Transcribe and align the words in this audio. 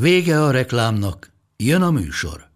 Vége 0.00 0.42
a 0.42 0.50
reklámnak, 0.50 1.32
jön 1.56 1.82
a 1.82 1.90
műsor. 1.90 2.50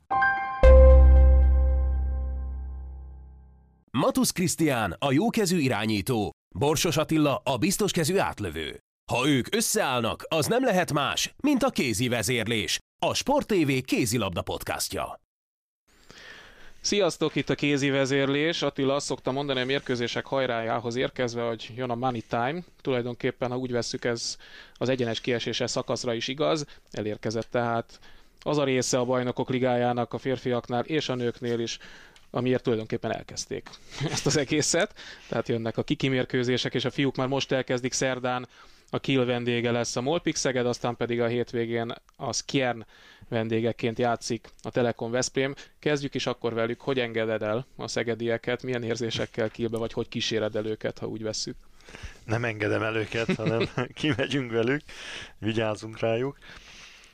Matusz 3.90 4.30
Krisztián 4.30 4.96
a 4.98 5.12
jókezű 5.12 5.58
irányító, 5.58 6.30
Borsos 6.54 6.96
Attila 6.96 7.40
a 7.44 7.56
biztoskezű 7.56 8.18
átlövő. 8.18 8.78
Ha 9.12 9.28
ők 9.28 9.54
összeállnak, 9.54 10.24
az 10.28 10.46
nem 10.46 10.64
lehet 10.64 10.92
más, 10.92 11.34
mint 11.42 11.62
a 11.62 11.70
kézi 11.70 12.08
vezérlés, 12.08 12.78
a 13.06 13.14
Sport 13.14 13.46
TV 13.46 13.70
kézilabda 13.84 14.42
podcastja. 14.42 15.20
Sziasztok, 16.82 17.34
itt 17.34 17.50
a 17.50 17.54
kézi 17.54 17.90
vezérlés. 17.90 18.62
Attila 18.62 18.94
azt 18.94 19.06
szokta 19.06 19.32
mondani 19.32 19.60
a 19.60 19.64
mérkőzések 19.64 20.26
hajrájához 20.26 20.96
érkezve, 20.96 21.42
hogy 21.42 21.70
jön 21.76 21.90
a 21.90 21.94
money 21.94 22.22
time. 22.28 22.60
Tulajdonképpen, 22.80 23.50
ha 23.50 23.56
úgy 23.56 23.72
vesszük, 23.72 24.04
ez 24.04 24.36
az 24.74 24.88
egyenes 24.88 25.20
kieséses 25.20 25.70
szakaszra 25.70 26.14
is 26.14 26.28
igaz. 26.28 26.66
Elérkezett 26.90 27.50
tehát 27.50 28.00
az 28.42 28.58
a 28.58 28.64
része 28.64 28.98
a 28.98 29.04
bajnokok 29.04 29.48
ligájának 29.50 30.12
a 30.12 30.18
férfiaknál 30.18 30.84
és 30.84 31.08
a 31.08 31.14
nőknél 31.14 31.58
is, 31.58 31.78
amiért 32.30 32.62
tulajdonképpen 32.62 33.12
elkezdték 33.14 33.70
ezt 34.12 34.26
az 34.26 34.36
egészet. 34.36 34.94
Tehát 35.28 35.48
jönnek 35.48 35.76
a 35.76 35.82
kikimérkőzések, 35.82 36.74
és 36.74 36.84
a 36.84 36.90
fiúk 36.90 37.16
már 37.16 37.28
most 37.28 37.52
elkezdik 37.52 37.92
szerdán. 37.92 38.48
A 38.90 38.98
Kiel 38.98 39.24
vendége 39.24 39.70
lesz 39.70 39.96
a 39.96 40.00
Molpix 40.00 40.40
Szeged, 40.40 40.66
aztán 40.66 40.96
pedig 40.96 41.20
a 41.20 41.26
hétvégén 41.26 41.94
a 42.16 42.32
Skjern 42.32 42.86
vendégeként 43.30 43.98
játszik 43.98 44.48
a 44.62 44.70
Telekom 44.70 45.10
Veszprém. 45.10 45.54
Kezdjük 45.78 46.14
is 46.14 46.26
akkor 46.26 46.54
velük, 46.54 46.80
hogy 46.80 46.98
engeded 46.98 47.42
el 47.42 47.66
a 47.76 47.88
szegedieket, 47.88 48.62
milyen 48.62 48.82
érzésekkel 48.82 49.50
Kielbe, 49.50 49.78
vagy 49.78 49.92
hogy 49.92 50.08
kíséred 50.08 50.56
el 50.56 50.66
őket, 50.66 50.98
ha 50.98 51.06
úgy 51.06 51.22
vesszük? 51.22 51.56
Nem 52.24 52.44
engedem 52.44 52.82
el 52.82 52.96
őket, 52.96 53.34
hanem 53.34 53.68
kimegyünk 53.94 54.50
velük, 54.50 54.82
vigyázzunk 55.38 55.98
rájuk. 55.98 56.38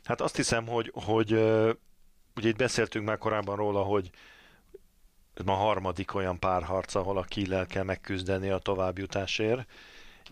Hát 0.05 0.21
azt 0.21 0.37
hiszem, 0.37 0.67
hogy, 0.67 0.91
hogy 0.95 1.33
ugye 2.37 2.49
itt 2.49 2.57
beszéltünk 2.57 3.07
már 3.07 3.19
korábban 3.19 3.57
róla, 3.57 3.83
hogy 3.83 4.11
ez 5.35 5.45
ma 5.45 5.53
a 5.53 5.57
harmadik 5.57 6.15
olyan 6.15 6.39
párharc, 6.39 6.95
ahol 6.95 7.19
a 7.19 7.23
Kiel 7.23 7.67
kell 7.67 7.83
megküzdeni 7.83 8.51
a 8.51 8.59
továbbjutásért, 8.59 9.69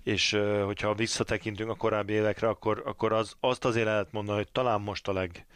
és 0.03 0.39
hogyha 0.65 0.95
visszatekintünk 0.95 1.71
a 1.71 1.75
korábbi 1.75 2.13
évekre, 2.13 2.49
akkor, 2.49 2.83
akkor 2.87 3.13
az, 3.13 3.37
azt 3.41 3.65
azért 3.65 3.87
lehet 3.87 4.13
mondani, 4.13 4.37
hogy 4.37 4.53
talán 4.53 4.81
most 4.81 5.09
a 5.09 5.13
leg 5.13 5.47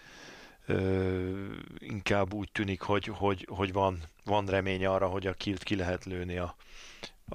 ö, 0.67 1.31
inkább 1.79 2.35
úgy 2.35 2.53
tűnik, 2.53 2.81
hogy, 2.81 3.05
hogy, 3.05 3.47
hogy 3.51 3.73
van, 3.73 4.03
van 4.25 4.47
remény 4.47 4.87
arra, 4.87 5.07
hogy 5.07 5.27
a 5.27 5.33
Kilt 5.33 5.63
ki 5.63 5.77
lehet 5.77 6.05
lőni 6.05 6.39
a, 6.39 6.55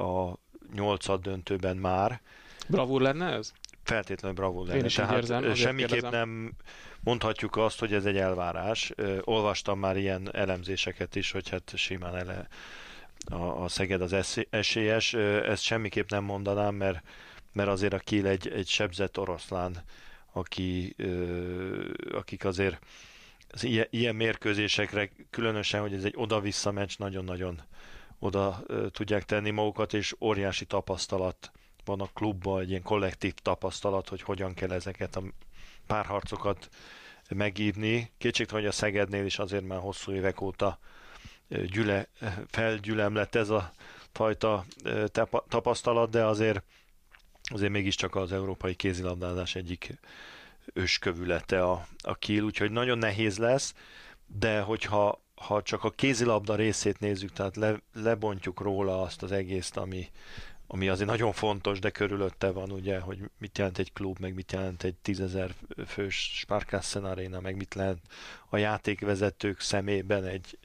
a 0.02 0.38
nyolcad 0.74 1.22
döntőben 1.22 1.78
már. 1.78 2.22
Bravúr 2.68 3.02
lenne 3.02 3.32
ez? 3.32 3.54
Feltétlenül 3.84 4.38
bravúr 4.38 4.66
lenne. 4.68 4.80
Én 4.80 4.86
is 4.86 4.94
Tehát 4.94 5.16
érzem, 5.16 5.54
semmiképp 5.54 5.90
kérdezem. 5.90 6.30
nem 6.30 6.52
mondhatjuk 7.00 7.56
azt, 7.58 7.80
hogy 7.80 7.94
ez 7.94 8.06
egy 8.06 8.18
elvárás. 8.18 8.92
Ö, 8.96 9.18
Olvastam 9.24 9.80
már 9.80 9.98
ilyen 9.98 10.30
elemzéseket 10.34 11.16
is, 11.16 11.32
hogy 11.32 11.50
hát 11.50 11.72
simán 11.76 12.16
ele 12.16 12.48
a, 13.26 13.64
a 13.64 13.68
Szeged 13.68 14.02
az 14.02 14.46
esélyes. 14.50 15.14
Ezt 15.14 15.64
semmiképp 15.64 16.10
nem 16.10 16.24
mondanám, 16.24 16.76
mert, 16.76 17.04
mert 17.54 17.70
azért 17.70 17.94
a 17.94 18.00
Kiel 18.00 18.28
egy, 18.28 18.48
egy 18.48 18.68
sebzett 18.68 19.20
oroszlán, 19.20 19.84
aki, 20.32 20.96
akik 22.12 22.46
azért 22.46 22.80
az 23.50 23.64
ilyen, 23.64 23.88
ilyen 23.90 24.16
mérkőzésekre, 24.16 25.10
különösen, 25.30 25.82
hogy 25.82 25.94
ez 25.94 26.04
egy 26.04 26.14
oda-vissza 26.18 26.72
meccs, 26.72 26.98
nagyon-nagyon 26.98 27.62
oda 28.20 28.64
tudják 28.92 29.24
tenni 29.24 29.50
magukat, 29.50 29.94
és 29.94 30.16
óriási 30.20 30.66
tapasztalat 30.66 31.52
van 31.86 32.02
a 32.02 32.10
klubban, 32.14 32.62
egy 32.62 32.70
ilyen 32.70 32.82
kollektív 32.82 33.34
tapasztalat, 33.34 34.10
hogy 34.10 34.22
hogyan 34.22 34.54
kell 34.54 34.72
ezeket 34.72 35.16
a 35.16 35.24
párharcokat 35.88 36.70
megívni. 37.30 38.12
Kétségtelen, 38.18 38.62
hogy 38.62 38.72
a 38.72 38.76
Szegednél 38.76 39.26
is 39.26 39.40
azért 39.40 39.64
már 39.64 39.80
hosszú 39.80 40.12
évek 40.12 40.42
óta 40.42 40.80
gyüle, 41.66 42.08
felgyülem 42.48 43.16
lett 43.16 43.36
ez 43.36 43.50
a 43.50 43.74
fajta 44.12 44.66
tapasztalat, 45.48 46.10
de 46.10 46.26
azért 46.26 46.64
azért 47.52 47.72
mégiscsak 47.72 48.16
az 48.16 48.32
európai 48.32 48.76
kézilabdázás 48.76 49.56
egyik 49.56 50.00
őskövülete 50.74 51.64
a, 51.64 51.88
a 51.98 52.16
Kiel, 52.16 52.44
úgyhogy 52.44 52.72
nagyon 52.72 52.98
nehéz 52.98 53.38
lesz, 53.38 53.74
de 54.26 54.60
hogyha 54.62 55.22
ha 55.36 55.62
csak 55.62 55.84
a 55.84 55.90
kézilabda 55.90 56.56
részét 56.56 57.00
nézzük, 57.00 57.32
tehát 57.34 57.56
le, 57.56 57.82
lebontjuk 57.94 58.62
róla 58.62 59.02
azt 59.02 59.24
az 59.24 59.32
egészt, 59.32 59.78
ami, 59.78 60.10
ami 60.68 60.90
azért 60.90 61.10
nagyon 61.10 61.32
fontos, 61.32 61.80
de 61.80 61.90
körülötte 61.90 62.52
van 62.52 62.72
ugye, 62.72 63.00
hogy 63.00 63.20
mit 63.38 63.58
jelent 63.58 63.78
egy 63.78 63.94
klub, 63.94 64.20
meg 64.20 64.34
mit 64.34 64.52
jelent 64.52 64.84
egy 64.84 64.96
tízezer 64.96 65.54
fős 65.88 66.32
Sparkassen 66.36 67.06
Arena, 67.06 67.40
meg 67.40 67.56
mit 67.56 67.74
lehet 67.74 67.98
a 68.50 68.58
játékvezetők 68.58 69.60
szemében 69.60 70.24
egy, 70.24 70.58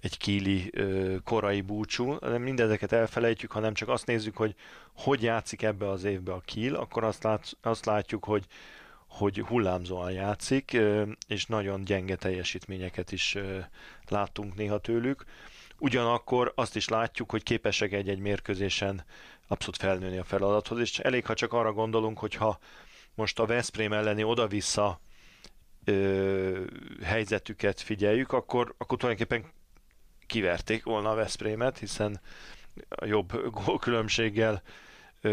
egy 0.00 0.16
kíli 0.16 0.72
korai 1.24 1.60
búcsú, 1.60 2.18
de 2.18 2.38
mindezeket 2.38 2.92
elfelejtjük, 2.92 3.52
hanem 3.52 3.74
csak 3.74 3.88
azt 3.88 4.06
nézzük, 4.06 4.36
hogy 4.36 4.54
hogy 4.96 5.22
játszik 5.22 5.62
ebbe 5.62 5.90
az 5.90 6.04
évbe 6.04 6.32
a 6.32 6.40
Kiel, 6.44 6.74
akkor 6.74 7.04
azt, 7.04 7.22
lát, 7.22 7.56
azt 7.62 7.84
látjuk, 7.84 8.24
hogy 8.24 8.44
hogy 9.08 9.40
hullámzóan 9.40 10.12
játszik, 10.12 10.76
és 11.28 11.46
nagyon 11.46 11.84
gyenge 11.84 12.16
teljesítményeket 12.16 13.12
is 13.12 13.36
láttunk 14.08 14.54
néha 14.54 14.78
tőlük. 14.78 15.24
Ugyanakkor 15.78 16.52
azt 16.54 16.76
is 16.76 16.88
látjuk, 16.88 17.30
hogy 17.30 17.42
képesek 17.42 17.92
egy-egy 17.92 18.18
mérkőzésen 18.18 19.04
abszolút 19.46 19.76
felnőni 19.76 20.18
a 20.18 20.24
feladathoz, 20.24 20.78
és 20.78 20.98
elég, 20.98 21.26
ha 21.26 21.34
csak 21.34 21.52
arra 21.52 21.72
gondolunk, 21.72 22.18
hogy 22.18 22.34
ha 22.34 22.58
most 23.14 23.38
a 23.38 23.46
Veszprém 23.46 23.92
elleni 23.92 24.22
oda-vissza 24.24 25.00
ö, 25.84 26.64
helyzetüket 27.02 27.80
figyeljük, 27.80 28.32
akkor, 28.32 28.74
akkor 28.78 28.98
tulajdonképpen 28.98 29.50
kiverték 30.28 30.84
volna 30.84 31.10
a 31.10 31.14
Veszprémet, 31.14 31.78
hiszen 31.78 32.20
a 32.88 33.04
jobb 33.04 33.32
gólkülönbséggel 33.64 34.62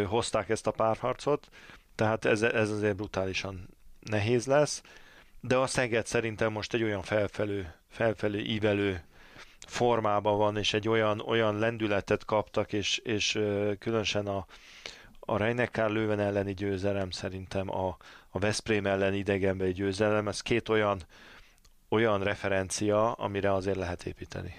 hozták 0.06 0.50
ezt 0.50 0.68
a 0.68 0.72
párharcot, 0.72 1.50
tehát 1.96 2.26
ez, 2.26 2.42
ez 2.42 2.70
azért 2.70 2.96
brutálisan 2.96 3.70
nehéz 4.00 4.46
lesz, 4.46 4.82
de 5.42 5.58
a 5.58 5.68
Szeged 5.68 6.06
szerintem 6.06 6.52
most 6.52 6.74
egy 6.74 6.84
olyan 6.84 7.02
felfelő, 7.02 7.74
felfelő 7.90 8.40
ívelő 8.40 9.04
formában 9.68 10.38
van, 10.38 10.58
és 10.58 10.74
egy 10.74 10.88
olyan, 10.88 11.20
olyan 11.20 11.60
lendületet 11.60 12.26
kaptak, 12.26 12.74
és, 12.74 12.98
és 12.98 13.32
különösen 13.80 14.28
a, 14.28 14.46
a 15.20 15.38
Reinekár 15.38 15.90
Lőven 15.90 16.20
elleni 16.20 16.54
győzelem, 16.54 17.10
szerintem 17.10 17.70
a, 17.70 17.98
a 18.30 18.40
Veszprém 18.40 18.86
elleni 18.86 19.18
idegenbeli 19.18 19.72
győzelem, 19.72 20.28
ez 20.28 20.42
két 20.42 20.70
olyan, 20.70 21.02
olyan 21.90 22.24
referencia, 22.24 23.12
amire 23.12 23.54
azért 23.54 23.78
lehet 23.78 24.06
építeni. 24.06 24.56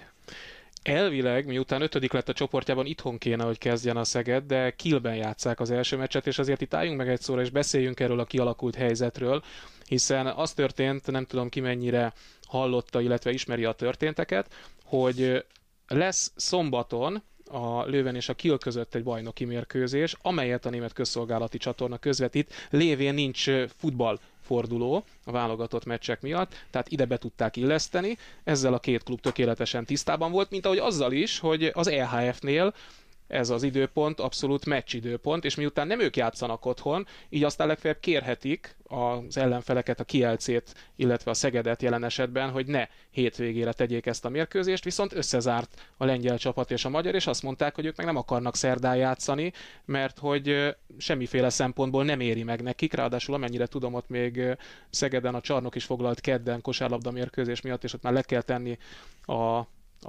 Elvileg, 0.87 1.45
miután 1.45 1.81
ötödik 1.81 2.11
lett 2.11 2.29
a 2.29 2.33
csoportjában, 2.33 2.85
itthon 2.85 3.17
kéne, 3.17 3.43
hogy 3.43 3.57
kezdjen 3.57 3.97
a 3.97 4.03
Szeged, 4.03 4.43
de 4.45 4.71
Kielben 4.71 5.15
játszák 5.15 5.59
az 5.59 5.71
első 5.71 5.97
meccset, 5.97 6.27
és 6.27 6.39
azért 6.39 6.61
itt 6.61 6.73
álljunk 6.73 6.97
meg 6.97 7.09
egy 7.09 7.21
szóra, 7.21 7.41
és 7.41 7.49
beszéljünk 7.49 7.99
erről 7.99 8.19
a 8.19 8.25
kialakult 8.25 8.75
helyzetről, 8.75 9.43
hiszen 9.87 10.27
az 10.27 10.53
történt, 10.53 11.11
nem 11.11 11.25
tudom 11.25 11.49
ki 11.49 11.59
mennyire 11.59 12.13
hallotta, 12.47 13.01
illetve 13.01 13.31
ismeri 13.31 13.65
a 13.65 13.71
történteket, 13.71 14.53
hogy 14.83 15.45
lesz 15.87 16.31
szombaton 16.35 17.21
a 17.49 17.83
Lőven 17.85 18.15
és 18.15 18.29
a 18.29 18.33
Kiel 18.33 18.57
között 18.57 18.95
egy 18.95 19.03
bajnoki 19.03 19.45
mérkőzés, 19.45 20.15
amelyet 20.21 20.65
a 20.65 20.69
német 20.69 20.93
közszolgálati 20.93 21.57
csatorna 21.57 21.97
közvetít, 21.97 22.53
lévén 22.69 23.13
nincs 23.13 23.49
futball 23.77 24.19
forduló 24.47 25.03
a 25.25 25.31
válogatott 25.31 25.85
meccsek 25.85 26.21
miatt, 26.21 26.65
tehát 26.69 26.89
ide 26.89 27.05
be 27.05 27.17
tudták 27.17 27.55
illeszteni, 27.55 28.17
ezzel 28.43 28.73
a 28.73 28.79
két 28.79 29.03
klub 29.03 29.19
tökéletesen 29.19 29.85
tisztában 29.85 30.31
volt, 30.31 30.49
mint 30.49 30.65
ahogy 30.65 30.77
azzal 30.77 31.11
is, 31.11 31.39
hogy 31.39 31.71
az 31.73 31.87
EHF-nél 31.87 32.73
ez 33.27 33.49
az 33.49 33.63
időpont 33.63 34.19
abszolút 34.19 34.65
időpont, 34.93 35.45
és 35.45 35.55
miután 35.55 35.87
nem 35.87 35.99
ők 35.99 36.15
játszanak 36.15 36.65
otthon, 36.65 37.07
így 37.29 37.43
aztán 37.43 37.67
legfeljebb 37.67 37.99
kérhetik 37.99 38.75
az 38.83 39.37
ellenfeleket, 39.37 39.99
a 39.99 40.03
Kielcét, 40.03 40.73
illetve 40.95 41.31
a 41.31 41.33
Szegedet 41.33 41.81
jelen 41.81 42.03
esetben, 42.03 42.49
hogy 42.49 42.67
ne 42.67 42.87
hétvégére 43.09 43.73
tegyék 43.73 44.05
ezt 44.05 44.25
a 44.25 44.29
mérkőzést, 44.29 44.83
viszont 44.83 45.13
összezárt 45.13 45.81
a 45.97 46.05
lengyel 46.05 46.37
csapat 46.37 46.71
és 46.71 46.85
a 46.85 46.89
magyar, 46.89 47.15
és 47.15 47.27
azt 47.27 47.43
mondták, 47.43 47.75
hogy 47.75 47.85
ők 47.85 47.95
meg 47.95 48.05
nem 48.05 48.15
akarnak 48.15 48.55
szerdán 48.55 48.95
játszani, 48.95 49.53
mert 49.85 50.19
hogy 50.19 50.75
semmiféle 50.97 51.49
szempontból 51.49 52.03
nem 52.03 52.19
éri 52.19 52.43
meg 52.43 52.61
nekik, 52.61 52.93
ráadásul 52.93 53.35
amennyire 53.35 53.65
tudom, 53.65 53.93
ott 53.93 54.09
még 54.09 54.57
Szegeden 54.89 55.35
a 55.35 55.41
csarnok 55.41 55.75
is 55.75 55.83
foglalt 55.83 56.21
kedden 56.21 56.61
kosárlabda 56.61 57.11
mérkőzés 57.11 57.61
miatt, 57.61 57.83
és 57.83 57.93
ott 57.93 58.01
már 58.01 58.13
le 58.13 58.21
kell 58.21 58.41
tenni 58.41 58.77
a, 59.21 59.57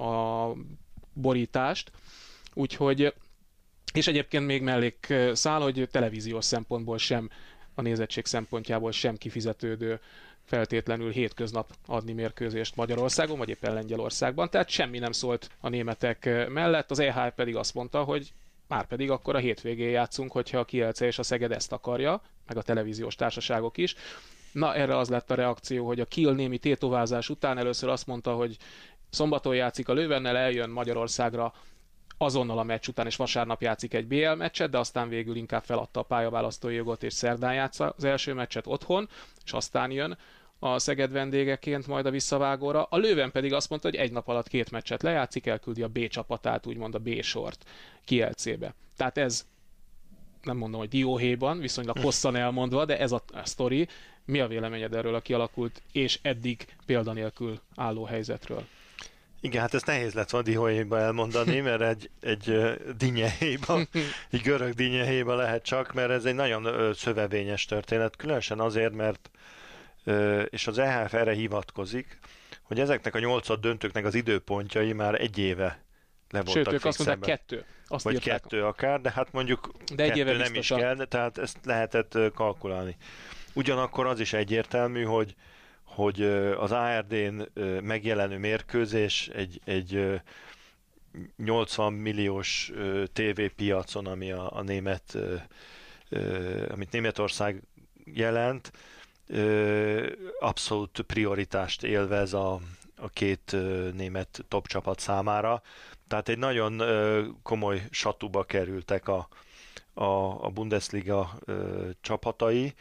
a 0.03 0.55
borítást, 1.13 1.91
Úgyhogy, 2.59 3.13
és 3.93 4.07
egyébként 4.07 4.45
még 4.45 4.61
mellék 4.61 5.13
száll, 5.33 5.61
hogy 5.61 5.87
televíziós 5.91 6.45
szempontból 6.45 6.97
sem, 6.97 7.29
a 7.73 7.81
nézettség 7.81 8.25
szempontjából 8.25 8.91
sem 8.91 9.15
kifizetődő 9.15 9.99
feltétlenül 10.43 11.11
hétköznap 11.11 11.73
adni 11.85 12.13
mérkőzést 12.13 12.75
Magyarországon, 12.75 13.37
vagy 13.37 13.49
éppen 13.49 13.73
Lengyelországban, 13.73 14.49
tehát 14.49 14.69
semmi 14.69 14.99
nem 14.99 15.11
szólt 15.11 15.49
a 15.59 15.69
németek 15.69 16.49
mellett, 16.49 16.91
az 16.91 16.99
EH 16.99 17.29
pedig 17.29 17.55
azt 17.55 17.73
mondta, 17.73 18.03
hogy 18.03 18.33
már 18.67 18.87
pedig 18.87 19.11
akkor 19.11 19.35
a 19.35 19.39
hétvégén 19.39 19.89
játszunk, 19.89 20.31
hogyha 20.31 20.59
a 20.59 20.65
Kielce 20.65 21.05
és 21.05 21.19
a 21.19 21.23
Szeged 21.23 21.51
ezt 21.51 21.71
akarja, 21.71 22.21
meg 22.47 22.57
a 22.57 22.61
televíziós 22.61 23.15
társaságok 23.15 23.77
is. 23.77 23.95
Na, 24.51 24.75
erre 24.75 24.97
az 24.97 25.09
lett 25.09 25.31
a 25.31 25.35
reakció, 25.35 25.85
hogy 25.87 25.99
a 25.99 26.05
Kiel 26.05 26.33
némi 26.33 26.57
tétovázás 26.57 27.29
után 27.29 27.57
először 27.57 27.89
azt 27.89 28.07
mondta, 28.07 28.33
hogy 28.33 28.57
szombaton 29.09 29.55
játszik 29.55 29.89
a 29.89 29.93
Lővennel, 29.93 30.37
eljön 30.37 30.69
Magyarországra 30.69 31.53
azonnal 32.21 32.59
a 32.59 32.63
meccs 32.63 32.87
után, 32.87 33.05
és 33.05 33.15
vasárnap 33.15 33.61
játszik 33.61 33.93
egy 33.93 34.07
BL 34.07 34.33
meccset, 34.33 34.69
de 34.69 34.77
aztán 34.77 35.09
végül 35.09 35.35
inkább 35.35 35.63
feladta 35.63 35.99
a 35.99 36.03
pályaválasztói 36.03 36.75
jogot, 36.75 37.03
és 37.03 37.13
szerdán 37.13 37.53
játsza 37.53 37.93
az 37.97 38.03
első 38.03 38.33
meccset 38.33 38.67
otthon, 38.67 39.09
és 39.45 39.51
aztán 39.51 39.91
jön 39.91 40.17
a 40.59 40.79
Szeged 40.79 41.11
vendégeként 41.11 41.87
majd 41.87 42.05
a 42.05 42.09
visszavágóra. 42.09 42.83
A 42.83 42.97
Lőven 42.97 43.31
pedig 43.31 43.53
azt 43.53 43.69
mondta, 43.69 43.87
hogy 43.89 43.97
egy 43.97 44.11
nap 44.11 44.27
alatt 44.27 44.47
két 44.47 44.71
meccset 44.71 45.03
lejátszik, 45.03 45.45
elküldi 45.45 45.81
a 45.81 45.87
B 45.87 46.07
csapatát, 46.07 46.65
úgymond 46.65 46.95
a 46.95 46.99
B 46.99 47.21
sort 47.21 47.69
Kielcébe. 48.05 48.73
Tehát 48.97 49.17
ez 49.17 49.45
nem 50.43 50.57
mondom, 50.57 50.79
hogy 50.79 50.89
dióhéjban, 50.89 51.59
viszonylag 51.59 51.97
hosszan 51.97 52.35
elmondva, 52.35 52.85
de 52.85 52.99
ez 52.99 53.11
a, 53.11 53.23
a 53.33 53.45
sztori. 53.45 53.87
Mi 54.25 54.39
a 54.39 54.47
véleményed 54.47 54.93
erről 54.93 55.15
a 55.15 55.21
kialakult 55.21 55.81
és 55.91 56.19
eddig 56.21 56.65
példanélkül 56.85 57.59
álló 57.75 58.03
helyzetről? 58.03 58.65
Igen, 59.41 59.61
hát 59.61 59.73
ezt 59.73 59.85
nehéz 59.85 60.13
lett 60.13 60.29
volna 60.29 60.47
dióhéjba 60.47 60.99
elmondani, 60.99 61.59
mert 61.59 61.81
egy, 61.81 62.09
egy 62.21 62.73
dinyehéjba, 62.97 63.79
egy 64.31 64.41
görög 64.41 64.73
dinyehéjba 64.73 65.35
lehet 65.35 65.63
csak, 65.63 65.93
mert 65.93 66.09
ez 66.09 66.25
egy 66.25 66.35
nagyon 66.35 66.93
szövevényes 66.93 67.65
történet, 67.65 68.15
különösen 68.15 68.59
azért, 68.59 68.93
mert 68.93 69.29
és 70.49 70.67
az 70.67 70.77
EHF 70.77 71.13
erre 71.13 71.33
hivatkozik, 71.33 72.19
hogy 72.63 72.79
ezeknek 72.79 73.15
a 73.15 73.19
nyolcad 73.19 73.59
döntőknek 73.59 74.05
az 74.05 74.15
időpontjai 74.15 74.93
már 74.93 75.21
egy 75.21 75.37
éve 75.37 75.83
le 76.29 76.41
voltak 76.41 76.63
Sőt, 76.63 76.73
ők 76.73 76.85
azt 76.85 77.05
mondták 77.05 77.37
kettő. 77.37 77.65
Azt 77.87 78.03
Vagy 78.03 78.13
írták. 78.13 78.41
kettő 78.41 78.65
akár, 78.65 79.01
de 79.01 79.11
hát 79.11 79.31
mondjuk 79.31 79.71
de 79.95 80.03
egy 80.03 80.11
kettő 80.11 80.37
nem 80.37 80.53
is 80.53 80.67
kell, 80.67 80.95
tehát 80.95 81.37
ezt 81.37 81.57
lehetett 81.63 82.17
kalkulálni. 82.33 82.95
Ugyanakkor 83.53 84.05
az 84.05 84.19
is 84.19 84.33
egyértelmű, 84.33 85.03
hogy 85.03 85.35
hogy 85.89 86.21
az 86.57 86.71
ARD-n 86.71 87.41
megjelenő 87.81 88.37
mérkőzés 88.37 89.27
egy, 89.27 89.61
egy 89.65 90.21
80 91.37 91.93
milliós 91.93 92.71
tévépiacon, 93.13 94.05
ami 94.05 94.31
a, 94.31 94.55
a 94.55 94.61
német, 94.61 95.17
amit 96.69 96.91
Németország 96.91 97.61
jelent, 98.05 98.71
abszolút 100.39 101.01
prioritást 101.01 101.83
élvez 101.83 102.33
a, 102.33 102.59
a 102.97 103.09
két 103.09 103.55
német 103.93 104.45
top 104.47 104.67
csapat 104.67 104.99
számára. 104.99 105.61
Tehát 106.07 106.29
egy 106.29 106.37
nagyon 106.37 106.81
komoly 107.43 107.87
satuba 107.89 108.43
kerültek 108.43 109.07
a, 109.07 109.27
a, 109.93 110.03
a 110.45 110.49
Bundesliga 110.49 111.39
csapatai, 112.01 112.73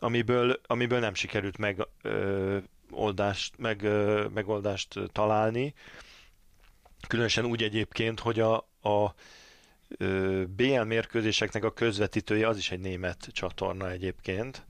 amiből, 0.00 0.60
amiből 0.66 0.98
nem 0.98 1.14
sikerült 1.14 1.58
meg, 1.58 1.86
ö, 2.02 2.58
oldást, 2.90 3.58
meg, 3.58 3.82
ö, 3.82 4.26
megoldást 4.34 4.98
találni. 5.12 5.74
Különösen 7.08 7.44
úgy 7.44 7.62
egyébként, 7.62 8.20
hogy 8.20 8.40
a, 8.40 8.56
a 8.82 9.14
ö, 9.88 10.44
BL 10.48 10.80
mérkőzéseknek 10.80 11.64
a 11.64 11.72
közvetítője 11.72 12.48
az 12.48 12.58
is 12.58 12.70
egy 12.70 12.80
német 12.80 13.28
csatorna 13.32 13.90
egyébként. 13.90 14.64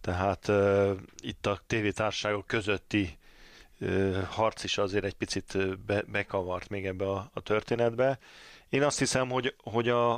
Tehát 0.00 0.48
ö, 0.48 0.92
itt 1.20 1.46
a 1.46 1.60
tévétárságok 1.66 2.46
közötti 2.46 3.18
ö, 3.78 4.20
harc 4.28 4.64
is 4.64 4.78
azért 4.78 5.04
egy 5.04 5.14
picit 5.14 5.78
be, 5.78 6.02
bekavart 6.02 6.68
még 6.68 6.86
ebbe 6.86 7.10
a, 7.10 7.30
a 7.34 7.40
történetbe. 7.40 8.18
Én 8.68 8.82
azt 8.82 8.98
hiszem, 8.98 9.28
hogy, 9.28 9.54
hogy 9.58 9.88
a, 9.88 10.12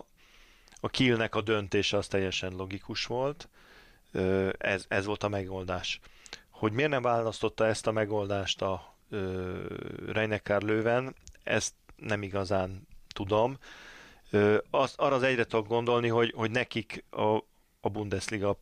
a 0.80 0.88
Kielnek 0.90 1.34
a 1.34 1.40
döntése 1.40 1.96
az 1.96 2.06
teljesen 2.06 2.52
logikus 2.52 3.06
volt 3.06 3.48
ez, 4.58 4.84
ez 4.88 5.04
volt 5.04 5.22
a 5.22 5.28
megoldás. 5.28 6.00
Hogy 6.50 6.72
miért 6.72 6.90
nem 6.90 7.02
választotta 7.02 7.66
ezt 7.66 7.86
a 7.86 7.92
megoldást 7.92 8.62
a 8.62 8.94
Reinecker 10.06 10.62
lőven, 10.62 11.14
ezt 11.42 11.74
nem 11.96 12.22
igazán 12.22 12.86
tudom. 13.08 13.58
Az, 14.70 14.94
arra 14.96 15.14
az 15.14 15.22
egyre 15.22 15.44
tudok 15.44 15.68
gondolni, 15.68 16.08
hogy, 16.08 16.32
hogy 16.36 16.50
nekik 16.50 17.04
a, 17.10 17.36
a 17.80 17.88
Bundesliga 17.92 18.58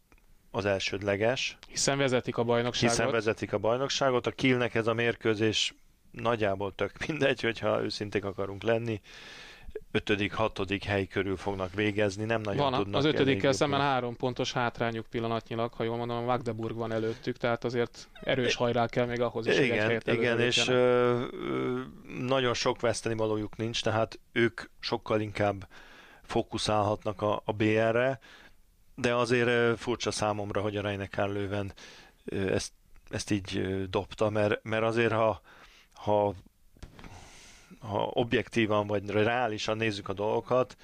az 0.51 0.65
elsődleges. 0.65 1.59
Hiszen 1.69 1.99
vezetik 1.99 2.37
a 2.37 2.45
bajnokságot. 2.45 2.97
Hiszen 2.97 3.11
vezetik 3.11 3.53
a 3.53 3.59
bajnokságot. 3.59 4.27
A 4.27 4.31
Kielnek 4.31 4.75
ez 4.75 4.87
a 4.87 4.95
mérkőzés 4.95 5.75
nagyjából 6.11 6.75
tök 6.75 7.07
mindegy, 7.07 7.41
hogyha 7.41 7.83
őszinték 7.83 8.25
akarunk 8.25 8.63
lenni 8.63 9.01
ötödik, 9.93 10.33
hatodik 10.33 10.85
hely 10.85 11.06
körül 11.06 11.37
fognak 11.37 11.75
végezni, 11.75 12.25
nem 12.25 12.41
nagyon 12.41 12.71
van, 12.71 12.83
tudnak 12.83 13.00
Az 13.00 13.05
ötödikkel 13.05 13.53
szemben 13.53 13.81
három 13.81 14.17
pontos 14.17 14.53
hátrányuk 14.53 15.06
pillanatnyilag, 15.06 15.73
ha 15.73 15.85
jól 15.85 15.97
mondom, 15.97 16.17
a 16.17 16.21
Magdeburg 16.21 16.77
van 16.77 16.93
előttük, 16.93 17.37
tehát 17.37 17.65
azért 17.65 18.09
erős 18.21 18.55
hajrá 18.55 18.87
kell 18.87 19.06
még 19.06 19.21
ahhoz 19.21 19.47
is, 19.47 19.59
igen, 19.59 19.85
hogy 19.87 20.03
egy 20.05 20.15
Igen, 20.15 20.41
és 20.41 20.69
ö, 20.69 21.23
nagyon 22.19 22.55
sok 22.55 22.81
veszteni 22.81 23.15
valójuk 23.15 23.56
nincs, 23.56 23.83
tehát 23.83 24.19
ők 24.33 24.61
sokkal 24.81 25.21
inkább 25.21 25.69
fókuszálhatnak 26.23 27.23
a, 27.23 27.43
a 27.44 27.53
BR-re, 27.53 28.19
de 28.94 29.15
azért 29.15 29.79
furcsa 29.79 30.11
számomra, 30.11 30.61
hogy 30.61 30.77
a 30.77 30.83
Reinecker 30.83 31.29
Lőven 31.29 31.73
ezt, 32.25 32.73
ezt 33.11 33.31
így 33.31 33.62
dobta, 33.91 34.31
mert, 34.31 34.61
mert 34.62 34.83
azért 34.83 35.12
ha, 35.12 35.41
ha 35.93 36.35
ha 37.82 38.11
objektívan 38.12 38.87
vagy 38.87 39.11
reálisan 39.11 39.76
nézzük 39.76 40.08
a 40.08 40.12
dolgokat, 40.12 40.76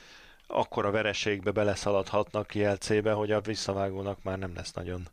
akkor 0.46 0.86
a 0.86 0.90
vereségbe 0.90 1.50
beleszaladhatnak 1.50 2.54
jelcébe, 2.54 3.12
hogy 3.12 3.32
a 3.32 3.40
visszavágónak 3.40 4.22
már 4.22 4.38
nem 4.38 4.52
lesz 4.54 4.72
nagyon 4.72 5.08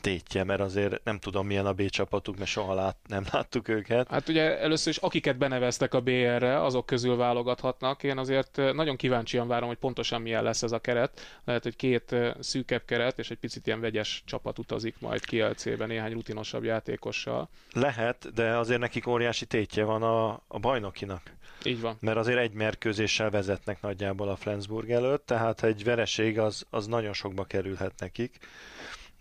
tétje, 0.00 0.44
mert 0.44 0.60
azért 0.60 1.04
nem 1.04 1.18
tudom 1.18 1.46
milyen 1.46 1.66
a 1.66 1.72
B 1.72 1.88
csapatuk, 1.88 2.38
mert 2.38 2.50
soha 2.50 2.74
lát, 2.74 2.96
nem 3.06 3.24
láttuk 3.32 3.68
őket. 3.68 4.08
Hát 4.08 4.28
ugye 4.28 4.58
először 4.58 4.92
is 4.92 4.98
akiket 4.98 5.36
beneveztek 5.36 5.94
a 5.94 6.00
BR-re, 6.00 6.62
azok 6.62 6.86
közül 6.86 7.16
válogathatnak. 7.16 8.02
Én 8.02 8.18
azért 8.18 8.56
nagyon 8.72 8.96
kíváncsian 8.96 9.48
várom, 9.48 9.68
hogy 9.68 9.78
pontosan 9.78 10.22
milyen 10.22 10.42
lesz 10.42 10.62
ez 10.62 10.72
a 10.72 10.78
keret. 10.78 11.40
Lehet, 11.44 11.62
hogy 11.62 11.76
két 11.76 12.14
szűkebb 12.40 12.84
keret 12.84 13.18
és 13.18 13.30
egy 13.30 13.38
picit 13.38 13.66
ilyen 13.66 13.80
vegyes 13.80 14.22
csapat 14.26 14.58
utazik 14.58 15.00
majd 15.00 15.24
KLC-be 15.24 15.86
néhány 15.86 16.12
rutinosabb 16.12 16.64
játékossal. 16.64 17.48
Lehet, 17.72 18.32
de 18.34 18.56
azért 18.56 18.80
nekik 18.80 19.06
óriási 19.06 19.46
tétje 19.46 19.84
van 19.84 20.02
a, 20.02 20.42
a 20.48 20.58
bajnokinak. 20.58 21.38
Így 21.64 21.80
van. 21.80 21.96
Mert 22.00 22.16
azért 22.16 22.38
egy 22.38 22.52
mérkőzéssel 22.52 23.30
vezetnek 23.30 23.80
nagyjából 23.80 24.28
a 24.28 24.36
Flensburg 24.36 24.90
előtt, 24.90 25.26
tehát 25.26 25.62
egy 25.62 25.84
vereség 25.84 26.38
az, 26.38 26.66
az 26.70 26.86
nagyon 26.86 27.12
sokba 27.12 27.44
kerülhet 27.44 27.92
nekik. 27.98 28.38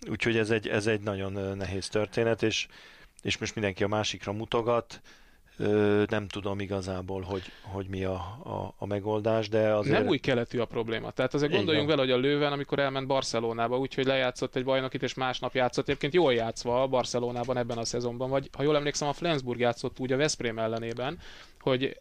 Úgyhogy 0.08 0.38
ez 0.38 0.50
egy, 0.50 0.68
ez 0.68 0.88
egy 0.88 1.02
nagyon 1.02 1.58
nehéz 1.58 1.88
történet, 1.88 2.44
és, 2.44 2.68
és 3.22 3.38
most 3.38 3.56
mindenki 3.56 3.84
a 3.84 3.88
másikra 3.88 4.32
mutogat, 4.32 5.02
nem 6.08 6.28
tudom 6.28 6.60
igazából, 6.60 7.22
hogy, 7.22 7.44
hogy 7.62 7.88
mi 7.88 8.04
a, 8.04 8.14
a, 8.44 8.74
a 8.78 8.86
megoldás, 8.86 9.50
de 9.50 9.74
azért... 9.74 9.98
Nem 9.98 10.08
új 10.08 10.18
keletű 10.18 10.60
a 10.60 10.66
probléma. 10.66 11.12
Tehát 11.12 11.34
azért 11.34 11.52
gondoljunk 11.52 11.88
vele, 11.88 12.02
hogy 12.02 12.12
a 12.12 12.18
Lőven, 12.18 12.52
amikor 12.52 12.80
elment 12.80 13.08
Barcelonába, 13.08 13.78
úgyhogy 13.78 14.06
lejátszott 14.06 14.56
egy 14.56 14.64
bajnokit, 14.64 15.04
és 15.04 15.14
másnap 15.14 15.56
játszott, 15.56 15.88
egyébként 15.88 16.14
jól 16.14 16.34
játszva 16.34 16.82
a 16.82 16.88
Barcelonában 16.88 17.58
ebben 17.58 17.78
a 17.78 17.86
szezonban, 17.86 18.30
vagy 18.30 18.50
ha 18.58 18.64
jól 18.64 18.76
emlékszem, 18.76 19.08
a 19.08 19.14
Flensburg 19.14 19.60
játszott 19.60 20.00
úgy 20.00 20.12
a 20.12 20.18
Veszprém 20.18 20.60
ellenében, 20.60 21.18
hogy 21.60 22.00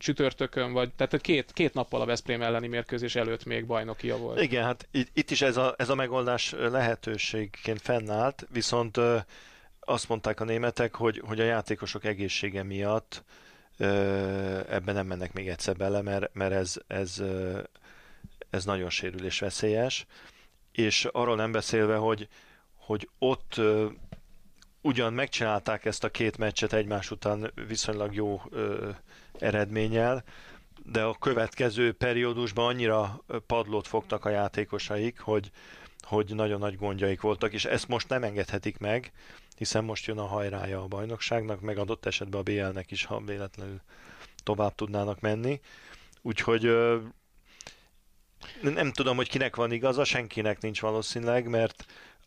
csütörtökön, 0.00 0.72
vagy 0.72 0.92
tehát 0.92 1.20
két, 1.20 1.52
két 1.52 1.74
nappal 1.74 2.00
a 2.00 2.04
Veszprém 2.04 2.42
elleni 2.42 2.68
mérkőzés 2.68 3.14
előtt 3.14 3.44
még 3.44 3.66
bajnokia 3.66 4.16
volt. 4.16 4.40
Igen, 4.40 4.64
hát 4.64 4.88
itt, 4.90 5.30
is 5.30 5.42
ez 5.42 5.56
a, 5.56 5.74
ez 5.78 5.88
a 5.88 5.94
megoldás 5.94 6.52
lehetőségként 6.52 7.80
fennállt, 7.80 8.46
viszont 8.52 9.00
azt 9.80 10.08
mondták 10.08 10.40
a 10.40 10.44
németek, 10.44 10.94
hogy, 10.94 11.22
hogy 11.26 11.40
a 11.40 11.44
játékosok 11.44 12.04
egészsége 12.04 12.62
miatt 12.62 13.24
ebben 14.68 14.94
nem 14.94 15.06
mennek 15.06 15.32
még 15.32 15.48
egyszer 15.48 15.76
bele, 15.76 16.02
mert, 16.02 16.34
mert 16.34 16.52
ez, 16.52 16.76
ez, 16.86 17.22
ez 18.50 18.64
nagyon 18.64 18.90
sérülés 18.90 19.38
veszélyes, 19.38 20.06
és 20.72 21.04
arról 21.04 21.36
nem 21.36 21.52
beszélve, 21.52 21.96
hogy, 21.96 22.28
hogy 22.76 23.08
ott 23.18 23.60
ugyan 24.80 25.12
megcsinálták 25.12 25.84
ezt 25.84 26.04
a 26.04 26.10
két 26.10 26.38
meccset 26.38 26.72
egymás 26.72 27.10
után 27.10 27.52
viszonylag 27.68 28.14
jó 28.14 28.42
eredménnyel, 29.42 30.24
de 30.84 31.02
a 31.02 31.14
következő 31.18 31.92
periódusban 31.92 32.66
annyira 32.66 33.24
padlót 33.46 33.86
fogtak 33.86 34.24
a 34.24 34.30
játékosaik, 34.30 35.20
hogy, 35.20 35.50
hogy 36.00 36.34
nagyon 36.34 36.58
nagy 36.58 36.76
gondjaik 36.76 37.20
voltak, 37.20 37.52
és 37.52 37.64
ezt 37.64 37.88
most 37.88 38.08
nem 38.08 38.22
engedhetik 38.22 38.78
meg, 38.78 39.12
hiszen 39.56 39.84
most 39.84 40.06
jön 40.06 40.18
a 40.18 40.26
hajrája 40.26 40.82
a 40.82 40.86
bajnokságnak, 40.86 41.60
meg 41.60 41.78
adott 41.78 42.06
esetben 42.06 42.40
a 42.40 42.42
BL-nek 42.42 42.90
is, 42.90 43.04
ha 43.04 43.20
véletlenül 43.20 43.80
tovább 44.42 44.74
tudnának 44.74 45.20
menni. 45.20 45.60
Úgyhogy 46.22 46.62
nem 48.62 48.92
tudom, 48.92 49.16
hogy 49.16 49.28
kinek 49.28 49.56
van 49.56 49.72
igaza, 49.72 50.04
senkinek 50.04 50.60
nincs 50.60 50.80
valószínűleg, 50.80 51.48
mert 51.48 51.84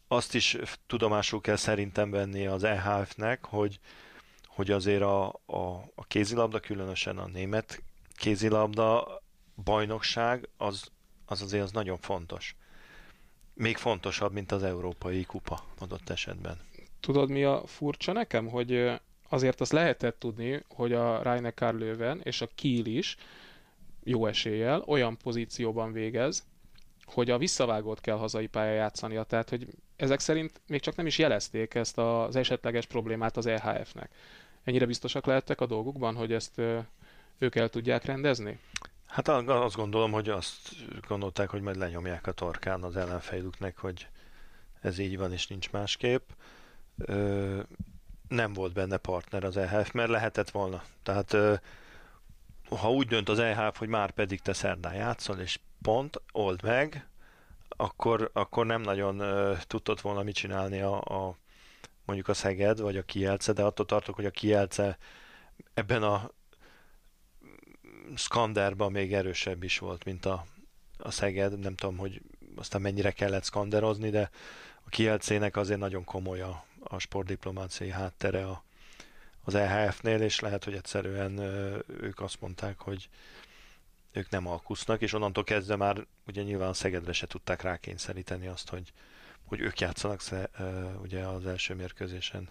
azt 0.08 0.36
is 0.36 0.58
tudomásul 0.88 1.41
kell 1.41 1.55
szerintem 1.55 2.10
venni 2.12 2.48
az 2.48 2.63
EHF-nek, 2.63 3.46
hogy, 3.46 3.79
hogy 4.55 4.72
azért 4.72 5.01
a, 5.01 5.27
a, 5.45 5.91
a 5.95 6.05
kézilabda, 6.07 6.60
különösen 6.60 7.17
a 7.17 7.27
német 7.27 7.83
kézilabda 8.15 9.22
bajnokság, 9.63 10.50
az, 10.57 10.91
az 11.25 11.41
azért 11.41 11.63
az 11.63 11.72
nagyon 11.72 11.98
fontos. 11.98 12.55
Még 13.53 13.77
fontosabb, 13.77 14.33
mint 14.33 14.51
az 14.51 14.63
európai 14.63 15.24
kupa 15.24 15.63
adott 15.79 16.10
esetben. 16.10 16.60
Tudod, 17.00 17.29
mi 17.29 17.43
a 17.43 17.63
furcsa 17.65 18.12
nekem? 18.12 18.48
Hogy 18.48 18.91
azért 19.29 19.62
azt 19.62 19.72
lehetett 19.72 20.19
tudni, 20.19 20.63
hogy 20.67 20.93
a 20.93 21.22
Rainer 21.24 21.53
Löwen 21.74 22.22
és 22.24 22.41
a 22.41 22.48
Kiel 22.55 22.86
is 22.86 23.15
jó 24.03 24.25
eséllyel 24.25 24.81
olyan 24.81 25.17
pozícióban 25.17 25.91
végez, 25.91 26.45
hogy 27.13 27.29
a 27.29 27.38
visszavágót 27.38 28.01
kell 28.01 28.17
hazai 28.17 28.48
pályán 28.48 28.74
játszania, 28.74 29.24
tehát 29.24 29.50
hogy 29.50 29.67
ezek 29.96 30.20
szerint 30.20 30.62
még 30.67 30.82
csak 30.82 30.96
nem 30.96 31.05
is 31.05 31.17
jelezték 31.17 31.74
ezt 31.74 31.98
az 31.98 32.36
esetleges 32.36 32.86
problémát 32.86 33.38
az 33.38 33.46
EHF-nek. 33.46 34.12
Ennyire 34.63 34.86
biztosak 34.86 35.25
lehettek 35.25 35.62
a 35.62 35.65
dolgukban, 35.65 36.15
hogy 36.15 36.34
ezt 36.34 36.62
ők 37.38 37.55
el 37.55 37.70
tudják 37.70 38.05
rendezni? 38.05 38.60
Hát 39.05 39.27
azt 39.27 39.75
gondolom, 39.75 40.12
hogy 40.12 40.29
azt 40.29 40.70
gondolták, 41.08 41.50
hogy 41.50 41.62
majd 41.62 41.75
lenyomják 41.75 42.27
a 42.27 42.32
torkán 42.32 42.84
az 42.84 42.96
ellenfejlüknek, 42.96 43.77
hogy 43.77 44.08
ez 44.82 44.98
így 44.98 45.17
van 45.17 45.32
és 45.32 45.48
nincs 45.48 45.72
másképp. 45.72 46.29
Ö, 46.98 47.60
nem 48.27 48.53
volt 48.53 48.74
benne 48.74 48.98
partner 48.98 49.43
az 49.43 49.58
EHF, 49.58 49.91
mert 49.91 50.10
lehetett 50.10 50.50
volna. 50.50 50.84
Tehát 51.03 51.34
ö, 51.34 51.53
ha 52.70 52.91
úgy 52.91 53.08
dönt 53.08 53.29
az 53.29 53.39
EHF, 53.39 53.77
hogy 53.77 53.88
már 53.88 54.12
pedig 54.12 54.41
te 54.41 54.53
szerdán 54.53 54.93
játszol, 54.93 55.39
és 55.39 55.60
pont, 55.84 56.22
old 56.32 56.63
meg, 56.63 57.08
akkor, 57.68 58.30
akkor 58.34 58.66
nem 58.66 58.82
nagyon 58.82 59.20
uh, 59.20 59.58
tudtott 59.60 60.02
volna 60.02 60.24
mit 60.24 60.36
csinálni 60.36 60.82
a, 60.82 61.02
a 61.02 61.38
mondjuk 62.06 62.28
a 62.28 62.34
Szeged, 62.34 62.80
vagy 62.80 62.98
a 62.98 63.04
Kielce, 63.04 63.54
de 63.54 63.63
attól 63.63 63.86
tartok, 63.86 64.16
hogy 64.16 64.25
a 64.25 64.32
Kielce 64.32 64.98
ebben 65.74 66.04
a 66.04 66.32
Skanderban 68.16 68.92
még 68.92 69.13
erősebb 69.13 69.63
is 69.63 69.80
volt, 69.80 70.04
mint 70.04 70.25
a, 70.25 70.46
a 70.98 71.12
Szeged. 71.12 71.60
Nem 71.60 71.75
tudom, 71.75 71.98
hogy 71.98 72.22
aztán 72.56 72.82
mennyire 72.82 73.12
kellett 73.12 73.44
skanderozni, 73.44 74.10
de 74.10 74.30
a 74.84 74.90
Kielcének 74.90 75.56
azért 75.56 75.80
nagyon 75.80 76.04
komoly 76.04 76.42
a, 76.42 76.66
a 76.84 77.00
sportdiplomáciai 77.00 77.90
háttere 77.90 78.48
a, 78.48 78.63
az 79.44 79.56
EHF-nél, 79.56 80.22
és 80.22 80.40
lehet, 80.40 80.63
hogy 80.63 80.74
egyszerűen 80.74 81.40
ők 81.88 82.20
azt 82.20 82.42
mondták, 82.42 82.80
hogy 82.80 83.10
ők 84.13 84.29
nem 84.29 84.48
alkusznak, 84.48 85.01
és 85.01 85.13
onnantól 85.13 85.43
kezdve 85.43 85.75
már 85.75 86.05
ugye 86.27 86.41
nyilván 86.41 86.74
Szegedre 86.74 87.12
se 87.13 87.27
tudták 87.27 87.62
rákényszeríteni 87.62 88.48
azt, 88.48 88.70
hogy, 88.70 88.93
hogy 89.46 89.60
ők 89.60 89.79
játszanak 89.79 90.22
sze, 90.22 90.50
ugye 91.01 91.25
az 91.25 91.46
első 91.46 91.74
mérkőzésen 91.74 92.50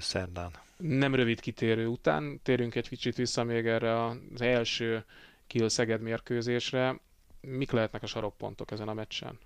szerdán. 0.00 0.50
Nem 0.76 1.14
rövid 1.14 1.40
kitérő 1.40 1.86
után, 1.86 2.40
térünk 2.42 2.74
egy 2.74 2.88
kicsit 2.88 3.16
vissza 3.16 3.44
még 3.44 3.66
erre 3.66 4.04
az 4.04 4.40
első 4.40 5.04
Kiel-Szeged 5.46 6.00
mérkőzésre. 6.00 7.00
Mik 7.40 7.70
lehetnek 7.70 8.02
a 8.02 8.06
sarokpontok 8.06 8.70
ezen 8.70 8.88
a 8.88 8.94
meccsen? 8.94 9.38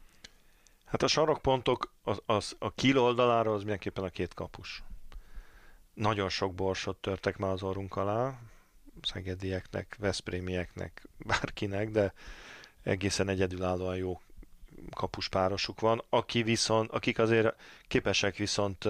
Hát 0.84 1.02
a 1.02 1.06
sarokpontok 1.06 1.92
az, 2.02 2.22
az 2.26 2.56
a 2.58 2.72
Kiel 2.74 2.98
oldalára 2.98 3.52
az 3.52 3.60
mindenképpen 3.60 4.04
a 4.04 4.08
két 4.08 4.34
kapus. 4.34 4.82
Nagyon 5.94 6.28
sok 6.28 6.54
borsot 6.54 6.96
törtek 6.96 7.36
már 7.36 7.50
az 7.50 7.62
orrunk 7.62 7.96
alá, 7.96 8.38
szegedieknek, 9.02 9.96
veszprémieknek, 9.98 11.08
bárkinek, 11.26 11.90
de 11.90 12.12
egészen 12.82 13.28
egyedülállóan 13.28 13.96
jó 13.96 14.20
kapuspárosuk 14.90 15.80
van, 15.80 16.02
aki 16.08 16.42
viszont, 16.42 16.90
akik 16.90 17.18
azért 17.18 17.54
képesek 17.88 18.36
viszont 18.36 18.84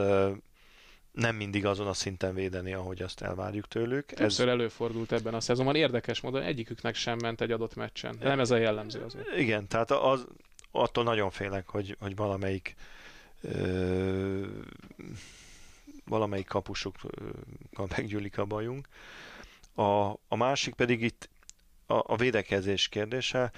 nem 1.12 1.36
mindig 1.36 1.66
azon 1.66 1.86
a 1.86 1.92
szinten 1.92 2.34
védeni, 2.34 2.72
ahogy 2.72 3.02
azt 3.02 3.20
elvárjuk 3.22 3.68
tőlük. 3.68 4.06
Többször 4.06 4.46
ez... 4.48 4.52
előfordult 4.52 5.12
ebben 5.12 5.34
a 5.34 5.40
szezonban, 5.40 5.74
érdekes 5.74 6.20
módon 6.20 6.42
egyiküknek 6.42 6.94
sem 6.94 7.18
ment 7.22 7.40
egy 7.40 7.50
adott 7.50 7.74
meccsen. 7.74 8.16
De 8.18 8.28
nem 8.28 8.40
ez 8.40 8.50
a 8.50 8.56
jellemző 8.56 9.02
azért. 9.02 9.36
Igen, 9.36 9.66
tehát 9.66 9.90
az, 9.90 10.26
attól 10.70 11.04
nagyon 11.04 11.30
félek, 11.30 11.68
hogy, 11.68 11.96
hogy 12.00 12.16
valamelyik 12.16 12.74
ö, 13.40 14.46
valamelyik 16.04 16.46
kapusukkal 16.46 17.86
meggyűlik 17.96 18.38
a 18.38 18.44
bajunk. 18.44 18.88
A, 19.80 20.18
a 20.28 20.36
másik 20.36 20.74
pedig 20.74 21.02
itt 21.02 21.28
a, 21.86 22.12
a 22.12 22.16
védekezés 22.16 22.88
kérdése. 22.88 23.52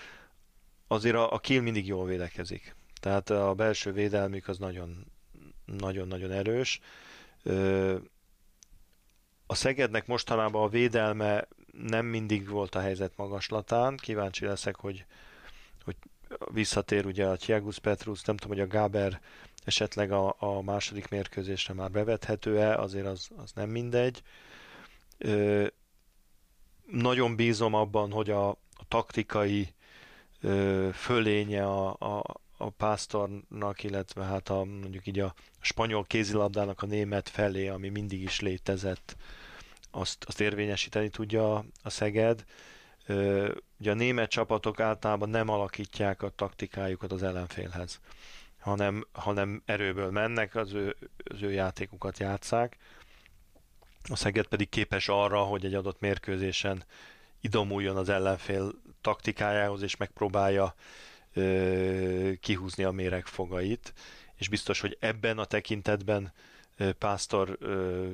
Azért 0.86 1.14
a, 1.14 1.32
a 1.32 1.38
kill 1.38 1.60
mindig 1.60 1.86
jól 1.86 2.06
védekezik. 2.06 2.74
Tehát 3.00 3.30
a 3.30 3.54
belső 3.54 3.92
védelmük 3.92 4.48
az 4.48 4.58
nagyon 4.58 5.06
nagyon-nagyon 5.64 6.30
erős. 6.30 6.80
A 9.46 9.54
Szegednek 9.54 10.06
mostanában 10.06 10.62
a 10.62 10.68
védelme 10.68 11.48
nem 11.72 12.06
mindig 12.06 12.48
volt 12.48 12.74
a 12.74 12.80
helyzet 12.80 13.16
magaslatán. 13.16 13.96
Kíváncsi 13.96 14.44
leszek, 14.46 14.76
hogy, 14.76 15.04
hogy 15.84 15.96
visszatér 16.52 17.06
ugye 17.06 17.26
a 17.26 17.36
Thiagus 17.36 17.78
Petrus, 17.78 18.22
nem 18.22 18.36
tudom, 18.36 18.56
hogy 18.56 18.66
a 18.66 18.72
Gáber 18.72 19.20
esetleg 19.64 20.12
a, 20.12 20.36
a 20.38 20.60
második 20.60 21.08
mérkőzésre 21.08 21.74
már 21.74 21.90
bevethető-e, 21.90 22.78
azért 22.78 23.06
az, 23.06 23.28
az 23.36 23.52
nem 23.54 23.70
mindegy. 23.70 24.22
Nagyon 26.86 27.36
bízom 27.36 27.74
abban, 27.74 28.10
hogy 28.10 28.30
a, 28.30 28.48
a 28.48 28.84
taktikai 28.88 29.74
ö, 30.40 30.88
fölénye 30.92 31.66
a, 31.66 31.88
a, 31.98 32.22
a 32.56 32.70
pásztornak, 32.70 33.82
illetve 33.82 34.24
hát 34.24 34.48
a, 34.48 34.64
mondjuk 34.64 35.06
így 35.06 35.18
a 35.18 35.34
spanyol 35.60 36.04
kézilabdának 36.04 36.82
a 36.82 36.86
német 36.86 37.28
felé, 37.28 37.68
ami 37.68 37.88
mindig 37.88 38.22
is 38.22 38.40
létezett, 38.40 39.16
azt, 39.90 40.24
azt 40.24 40.40
érvényesíteni 40.40 41.08
tudja 41.08 41.64
a 41.82 41.90
Szeged. 41.90 42.44
Ö, 43.06 43.50
ugye 43.80 43.90
a 43.90 43.94
német 43.94 44.30
csapatok 44.30 44.80
általában 44.80 45.28
nem 45.28 45.48
alakítják 45.48 46.22
a 46.22 46.28
taktikájukat 46.28 47.12
az 47.12 47.22
ellenfélhez, 47.22 48.00
hanem, 48.58 49.06
hanem 49.12 49.62
erőből 49.64 50.10
mennek, 50.10 50.54
az 50.54 50.72
ő, 50.72 50.96
az 51.24 51.42
ő 51.42 51.52
játékukat 51.52 52.18
játszák. 52.18 52.76
A 54.08 54.16
Szeged 54.16 54.46
pedig 54.46 54.68
képes 54.68 55.08
arra, 55.08 55.42
hogy 55.42 55.64
egy 55.64 55.74
adott 55.74 56.00
mérkőzésen 56.00 56.84
idomuljon 57.40 57.96
az 57.96 58.08
ellenfél 58.08 58.72
taktikájához, 59.00 59.82
és 59.82 59.96
megpróbálja 59.96 60.74
ö, 61.32 62.32
kihúzni 62.40 62.84
a 62.84 62.90
méreg 62.90 63.26
fogait, 63.26 63.92
és 64.34 64.48
biztos, 64.48 64.80
hogy 64.80 64.96
ebben 65.00 65.38
a 65.38 65.44
tekintetben 65.44 66.32
ö, 66.76 66.92
Pásztor 66.92 67.56
ö, 67.60 68.08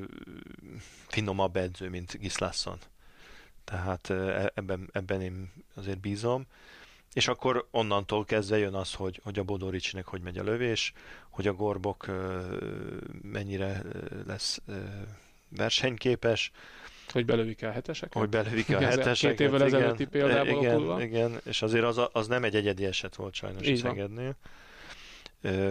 finomabb 1.07 1.57
edző, 1.57 1.89
mint 1.89 2.19
Gislason. 2.19 2.79
Tehát 3.65 4.11
e, 4.11 4.53
ebben, 4.55 4.89
ebben 4.93 5.21
én 5.21 5.53
azért 5.75 6.01
bízom. 6.01 6.47
És 7.13 7.29
akkor 7.29 7.67
onnantól 7.71 8.25
kezdve 8.25 8.59
jön 8.59 8.75
az, 8.75 8.95
hogy, 8.95 9.21
hogy 9.25 9.39
a 9.39 9.43
Bodoricsinek 9.43 10.07
hogy 10.07 10.21
megy 10.21 10.39
a 10.39 10.43
lövés, 10.43 10.93
hogy 11.29 11.47
a 11.47 11.53
Gorbok 11.53 12.07
mennyire 13.23 13.83
lesz 14.27 14.61
versenyképes, 15.57 16.51
hogy 17.13 17.25
belövik 17.25 17.63
el 17.63 17.73
heteseket? 17.73 18.15
Hogy 18.15 18.29
belövik 18.29 18.69
el 18.69 18.81
heteseket, 18.81 19.37
Két 19.37 19.47
évvel 19.47 19.63
ezelőtti 19.63 20.05
példából 20.05 20.63
igen, 20.63 20.75
okulva. 20.75 21.03
igen, 21.03 21.41
és 21.45 21.63
azért 21.63 21.85
az, 21.85 22.01
az 22.13 22.27
nem 22.27 22.45
egy 22.45 22.55
egyedi 22.55 22.85
eset 22.85 23.17
volt 23.17 23.35
sajnos 23.35 23.67
Így 23.67 23.79
a 23.79 23.89
Szegednél. 23.89 24.37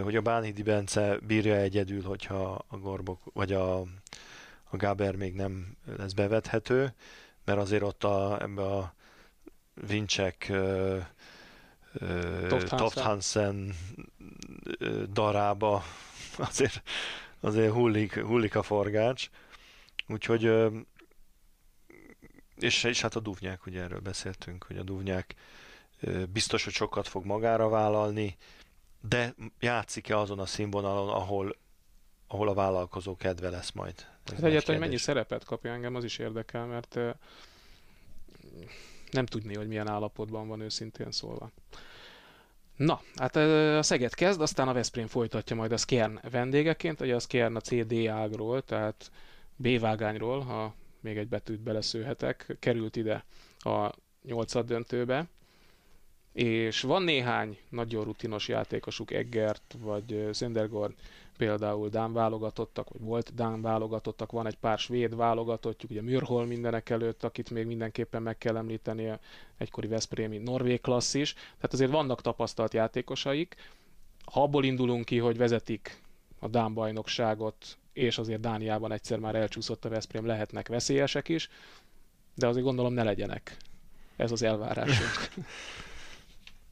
Hogy 0.03 0.15
a 0.15 0.21
Bánhidi 0.21 0.63
Bence 0.63 1.17
bírja 1.27 1.55
egyedül, 1.55 2.03
hogyha 2.03 2.65
a 2.67 2.77
Gorbok, 2.77 3.21
vagy 3.33 3.53
a, 3.53 3.79
a 4.63 4.77
Gáber 4.77 5.15
még 5.15 5.33
nem 5.33 5.77
lesz 5.97 6.13
bevethető, 6.13 6.93
mert 7.45 7.59
azért 7.59 7.83
ott 7.83 8.03
a, 8.03 8.41
ebbe 8.41 8.61
a 8.61 8.93
Vincsek 9.87 10.51
Toft 12.47 12.99
Hansen 12.99 13.75
darába 15.13 15.83
azért, 16.37 16.81
azért 17.39 17.71
hullik, 17.71 18.19
hullik 18.19 18.55
a 18.55 18.63
forgács. 18.63 19.29
Úgyhogy 20.07 20.51
és, 22.59 22.83
és 22.83 23.01
hát 23.01 23.15
a 23.15 23.19
Duvnyák, 23.19 23.65
ugye 23.65 23.81
erről 23.81 23.99
beszéltünk, 23.99 24.63
hogy 24.63 24.77
a 24.77 24.83
Duvnyák 24.83 25.35
biztos, 26.29 26.63
hogy 26.63 26.73
sokat 26.73 27.07
fog 27.07 27.25
magára 27.25 27.69
vállalni, 27.69 28.37
de 29.01 29.35
játszik-e 29.59 30.17
azon 30.17 30.39
a 30.39 30.45
színvonalon, 30.45 31.09
ahol, 31.09 31.55
ahol 32.27 32.47
a 32.47 32.53
vállalkozó 32.53 33.15
kedve 33.15 33.49
lesz 33.49 33.71
majd? 33.71 33.93
Ez 33.95 34.33
hát 34.33 34.43
egyáltalán, 34.43 34.79
hogy 34.79 34.87
mennyi 34.87 35.01
szerepet 35.01 35.43
kapja 35.43 35.71
engem, 35.71 35.95
az 35.95 36.03
is 36.03 36.17
érdekel, 36.17 36.65
mert 36.65 36.99
nem 39.11 39.25
tudni, 39.25 39.55
hogy 39.55 39.67
milyen 39.67 39.89
állapotban 39.89 40.47
van 40.47 40.61
őszintén 40.61 41.11
szólva. 41.11 41.51
Na, 42.75 43.01
hát 43.15 43.35
a 43.35 43.83
Szeged 43.83 44.13
kezd, 44.13 44.41
aztán 44.41 44.67
a 44.67 44.73
Veszprém 44.73 45.07
folytatja 45.07 45.55
majd 45.55 45.71
a 45.71 45.77
Skjern 45.77 46.19
vendégeként, 46.29 47.01
ugye 47.01 47.15
a 47.15 47.19
Skjern 47.19 47.55
a 47.55 47.61
CD 47.61 48.07
ágról, 48.07 48.61
tehát 48.61 49.11
B 49.57 49.79
vágányról, 49.79 50.39
ha 50.39 50.73
még 50.99 51.17
egy 51.17 51.27
betűt 51.27 51.59
beleszőhetek, 51.59 52.55
került 52.59 52.95
ide 52.95 53.25
a 53.59 53.93
nyolcad 54.23 54.65
döntőbe, 54.65 55.27
és 56.33 56.81
van 56.81 57.03
néhány 57.03 57.57
nagyon 57.69 58.03
rutinos 58.03 58.47
játékosuk, 58.47 59.11
Eggert 59.11 59.75
vagy 59.79 60.29
Söndergaard, 60.33 60.93
például 61.37 61.89
Dán 61.89 62.13
válogatottak, 62.13 62.89
vagy 62.89 63.01
volt 63.01 63.33
Dán 63.35 63.61
válogatottak, 63.61 64.31
van 64.31 64.47
egy 64.47 64.57
pár 64.57 64.77
svéd 64.79 65.15
válogatottjuk, 65.15 65.91
ugye 65.91 66.01
Mürhol 66.01 66.45
mindenek 66.45 66.89
előtt, 66.89 67.23
akit 67.23 67.49
még 67.49 67.65
mindenképpen 67.65 68.21
meg 68.21 68.37
kell 68.37 68.57
említeni, 68.57 69.11
egykori 69.57 69.87
Veszprémi 69.87 70.37
Norvég 70.37 70.81
klasszis, 70.81 71.33
tehát 71.33 71.73
azért 71.73 71.91
vannak 71.91 72.21
tapasztalt 72.21 72.73
játékosaik. 72.73 73.55
Ha 74.31 74.41
abból 74.41 74.63
indulunk 74.63 75.05
ki, 75.05 75.17
hogy 75.17 75.37
vezetik 75.37 76.01
a 76.39 76.47
Dán 76.47 76.73
bajnokságot, 76.73 77.77
és 77.97 78.17
azért 78.17 78.39
Dániában 78.39 78.91
egyszer 78.91 79.19
már 79.19 79.35
elcsúszott 79.35 79.85
a 79.85 79.89
Veszprém, 79.89 80.25
lehetnek 80.25 80.67
veszélyesek 80.67 81.29
is, 81.29 81.49
de 82.35 82.47
azért 82.47 82.65
gondolom 82.65 82.93
ne 82.93 83.03
legyenek. 83.03 83.57
Ez 84.15 84.31
az 84.31 84.41
elvárásunk. 84.41 85.29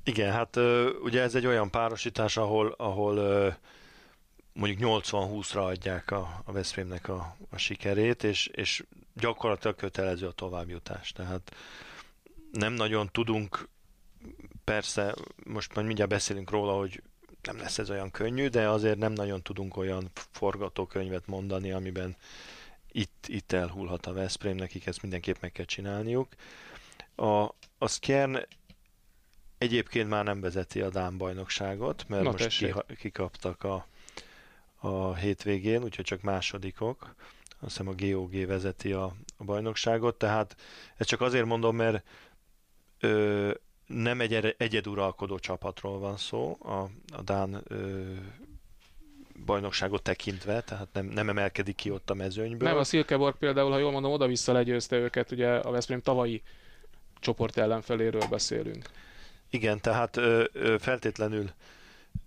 Igen, 0.03 0.31
hát 0.31 0.55
ugye 1.03 1.21
ez 1.21 1.35
egy 1.35 1.45
olyan 1.45 1.71
párosítás, 1.71 2.37
ahol, 2.37 2.73
ahol 2.77 3.15
mondjuk 4.53 5.03
80-20-ra 5.03 5.65
adják 5.65 6.11
a, 6.11 6.41
a 6.45 6.51
Veszprémnek 6.51 7.09
a, 7.09 7.35
a 7.49 7.57
sikerét, 7.57 8.23
és, 8.23 8.47
és 8.47 8.83
gyakorlatilag 9.13 9.75
kötelező 9.75 10.27
a 10.27 10.31
továbbjutás. 10.31 11.11
Tehát 11.11 11.55
nem 12.51 12.73
nagyon 12.73 13.09
tudunk, 13.11 13.67
persze, 14.63 15.15
most 15.43 15.75
majd 15.75 15.85
mindjárt 15.85 16.09
beszélünk 16.09 16.49
róla, 16.49 16.73
hogy 16.73 17.01
nem 17.45 17.57
lesz 17.57 17.77
ez 17.77 17.89
olyan 17.89 18.11
könnyű, 18.11 18.47
de 18.47 18.69
azért 18.69 18.97
nem 18.97 19.11
nagyon 19.11 19.41
tudunk 19.41 19.77
olyan 19.77 20.09
forgatókönyvet 20.31 21.27
mondani, 21.27 21.71
amiben 21.71 22.15
itt, 22.91 23.25
itt 23.27 23.51
elhullhat 23.51 24.05
a 24.05 24.13
Veszprém, 24.13 24.55
nekik 24.55 24.85
ezt 24.85 25.01
mindenképp 25.01 25.35
meg 25.39 25.51
kell 25.51 25.65
csinálniuk. 25.65 26.27
A, 27.15 27.43
a 27.77 27.87
Skjern 27.87 28.45
egyébként 29.57 30.09
már 30.09 30.23
nem 30.23 30.41
vezeti 30.41 30.81
a 30.81 30.89
Dán 30.89 31.17
bajnokságot, 31.17 32.05
mert 32.07 32.23
Na, 32.23 32.31
most 32.31 32.57
ki, 32.57 32.73
kikaptak 32.97 33.63
a, 33.63 33.87
a 34.75 35.15
hétvégén, 35.15 35.83
úgyhogy 35.83 36.05
csak 36.05 36.21
másodikok. 36.21 37.15
Azt 37.59 37.77
hiszem 37.77 37.87
a 37.87 37.95
GOG 37.95 38.45
vezeti 38.45 38.91
a, 38.91 39.15
a 39.37 39.43
bajnokságot, 39.43 40.17
tehát 40.17 40.55
ezt 40.97 41.09
csak 41.09 41.21
azért 41.21 41.45
mondom, 41.45 41.75
mert 41.75 42.05
ö, 42.99 43.51
nem 43.85 44.21
egy 44.21 44.55
egyeduralkodó 44.57 45.39
csapatról 45.39 45.99
van 45.99 46.17
szó 46.17 46.57
a, 46.61 46.89
a 47.15 47.21
Dán 47.23 47.61
ö, 47.67 48.01
bajnokságot 49.45 50.01
tekintve, 50.01 50.61
tehát 50.61 50.87
nem, 50.93 51.05
nem 51.05 51.29
emelkedik 51.29 51.75
ki 51.75 51.91
ott 51.91 52.09
a 52.09 52.13
mezőnyből. 52.13 52.69
Nem, 52.69 52.77
a 52.77 52.83
Silkeborg 52.83 53.35
például, 53.37 53.71
ha 53.71 53.77
jól 53.77 53.91
mondom, 53.91 54.11
oda-vissza 54.11 54.51
legyőzte 54.51 54.95
őket, 54.95 55.31
ugye 55.31 55.49
a 55.55 55.71
Veszprém 55.71 56.01
tavalyi 56.01 56.41
csoport 57.19 57.57
ellenfeléről 57.57 58.27
beszélünk. 58.29 58.89
Igen, 59.49 59.81
tehát 59.81 60.17
ö, 60.17 60.43
ö, 60.53 60.75
feltétlenül 60.79 61.49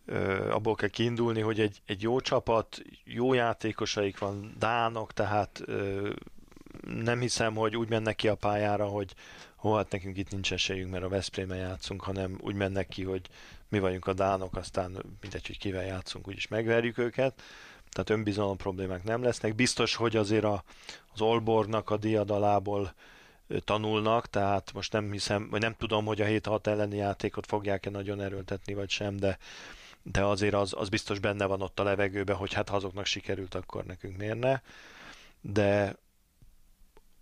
ö, 0.06 0.50
abból 0.50 0.74
kell 0.74 0.88
kiindulni, 0.88 1.40
hogy 1.40 1.60
egy, 1.60 1.80
egy 1.86 2.02
jó 2.02 2.20
csapat, 2.20 2.82
jó 3.04 3.34
játékosaik 3.34 4.18
van, 4.18 4.54
dánok, 4.58 5.12
tehát 5.12 5.62
ö, 5.66 6.10
nem 6.88 7.20
hiszem, 7.20 7.54
hogy 7.54 7.76
úgy 7.76 7.88
mennek 7.88 8.16
ki 8.16 8.28
a 8.28 8.34
pályára, 8.34 8.86
hogy 8.86 9.14
hol 9.56 9.76
hát 9.76 9.90
nekünk 9.90 10.16
itt 10.16 10.30
nincs 10.30 10.52
esélyünk, 10.52 10.90
mert 10.90 11.04
a 11.04 11.08
veszprém 11.08 11.54
játszunk, 11.54 12.02
hanem 12.02 12.38
úgy 12.40 12.54
mennek 12.54 12.88
ki, 12.88 13.02
hogy 13.02 13.28
mi 13.68 13.78
vagyunk 13.78 14.06
a 14.06 14.12
dánok, 14.12 14.56
aztán 14.56 14.90
mindegy, 15.20 15.46
hogy 15.46 15.58
kivel 15.58 15.84
játszunk, 15.84 16.28
úgyis 16.28 16.48
megverjük 16.48 16.98
őket. 16.98 17.42
Tehát 17.90 18.10
önbizalom 18.10 18.56
problémák 18.56 19.04
nem 19.04 19.22
lesznek. 19.22 19.54
Biztos, 19.54 19.94
hogy 19.94 20.16
azért 20.16 20.44
a, 20.44 20.64
az 21.12 21.20
Olbornak 21.20 21.90
a 21.90 21.96
diadalából 21.96 22.94
tanulnak, 23.64 24.26
tehát 24.26 24.72
most 24.72 24.92
nem 24.92 25.12
hiszem, 25.12 25.48
vagy 25.50 25.60
nem 25.60 25.74
tudom, 25.78 26.04
hogy 26.04 26.20
a 26.20 26.24
7-6 26.24 26.66
elleni 26.66 26.96
játékot 26.96 27.46
fogják-e 27.46 27.90
nagyon 27.90 28.20
erőltetni, 28.20 28.74
vagy 28.74 28.90
sem, 28.90 29.16
de, 29.16 29.38
de 30.02 30.24
azért 30.24 30.54
az, 30.54 30.74
az 30.76 30.88
biztos 30.88 31.18
benne 31.18 31.44
van 31.44 31.62
ott 31.62 31.80
a 31.80 31.82
levegőben, 31.82 32.36
hogy 32.36 32.52
hát 32.52 32.68
ha 32.68 32.76
azoknak 32.76 33.06
sikerült, 33.06 33.54
akkor 33.54 33.84
nekünk 33.84 34.16
miért 34.16 34.38
ne. 34.38 34.60
De 35.40 35.96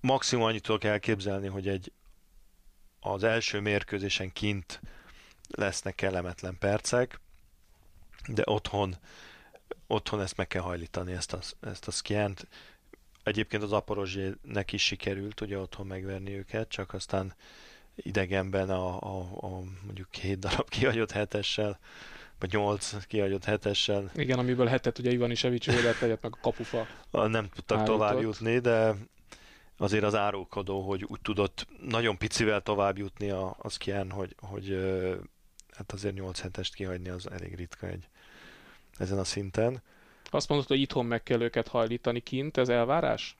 maximum 0.06 0.44
annyit 0.44 0.62
tudok 0.62 0.84
elképzelni, 0.84 1.46
hogy 1.46 1.68
egy 1.68 1.92
az 3.00 3.24
első 3.24 3.60
mérkőzésen 3.60 4.32
kint 4.32 4.80
lesznek 5.48 5.94
kellemetlen 5.94 6.58
percek, 6.58 7.20
de 8.28 8.42
otthon, 8.46 8.96
otthon 9.86 10.20
ezt 10.20 10.36
meg 10.36 10.46
kell 10.46 10.62
hajlítani, 10.62 11.12
ezt 11.12 11.32
a, 11.32 11.38
ezt 11.60 11.86
a 11.86 11.90
szkjent. 11.90 12.46
Egyébként 13.22 13.62
az 13.62 13.72
Aporozsének 13.72 14.72
is 14.72 14.84
sikerült 14.84 15.40
ugye 15.40 15.58
otthon 15.58 15.86
megverni 15.86 16.32
őket, 16.32 16.68
csak 16.68 16.94
aztán 16.94 17.34
idegenben 17.94 18.70
a, 18.70 19.00
a, 19.00 19.20
a 19.36 19.62
mondjuk 19.84 20.10
két 20.10 20.38
darab 20.38 20.68
kihagyott 20.68 21.10
hetessel, 21.10 21.78
vagy 22.38 22.52
nyolc 22.52 23.06
kihagyott 23.06 23.44
hetessel. 23.44 24.10
Igen, 24.14 24.38
amiből 24.38 24.66
hetet 24.66 24.98
ugye 24.98 25.10
Ivan 25.10 25.28
védett 25.28 26.00
egyet, 26.00 26.22
meg 26.22 26.32
a 26.32 26.38
kapufa. 26.40 26.86
Nem 27.10 27.48
tudtak 27.48 27.84
tovább 27.84 28.20
jutni, 28.20 28.58
de 28.58 28.94
azért 29.76 30.04
az 30.04 30.14
árulkodó, 30.14 30.80
hogy 30.80 31.04
úgy 31.04 31.20
tudott 31.20 31.66
nagyon 31.80 32.18
picivel 32.18 32.60
tovább 32.60 32.98
jutni 32.98 33.30
a, 33.30 33.56
az 33.58 33.76
Kien, 33.76 34.10
hogy, 34.10 34.34
hogy 34.40 34.76
hát 35.76 35.92
azért 35.92 36.14
8 36.14 36.40
hetest 36.40 36.74
kihagyni 36.74 37.08
az 37.08 37.30
elég 37.30 37.54
ritka 37.54 37.86
egy 37.86 38.08
ezen 38.98 39.18
a 39.18 39.24
szinten. 39.24 39.82
Azt 40.30 40.48
mondod, 40.48 40.66
hogy 40.66 40.80
itthon 40.80 41.06
meg 41.06 41.22
kell 41.22 41.40
őket 41.40 41.68
hajlítani 41.68 42.20
kint, 42.20 42.56
ez 42.56 42.68
elvárás? 42.68 43.36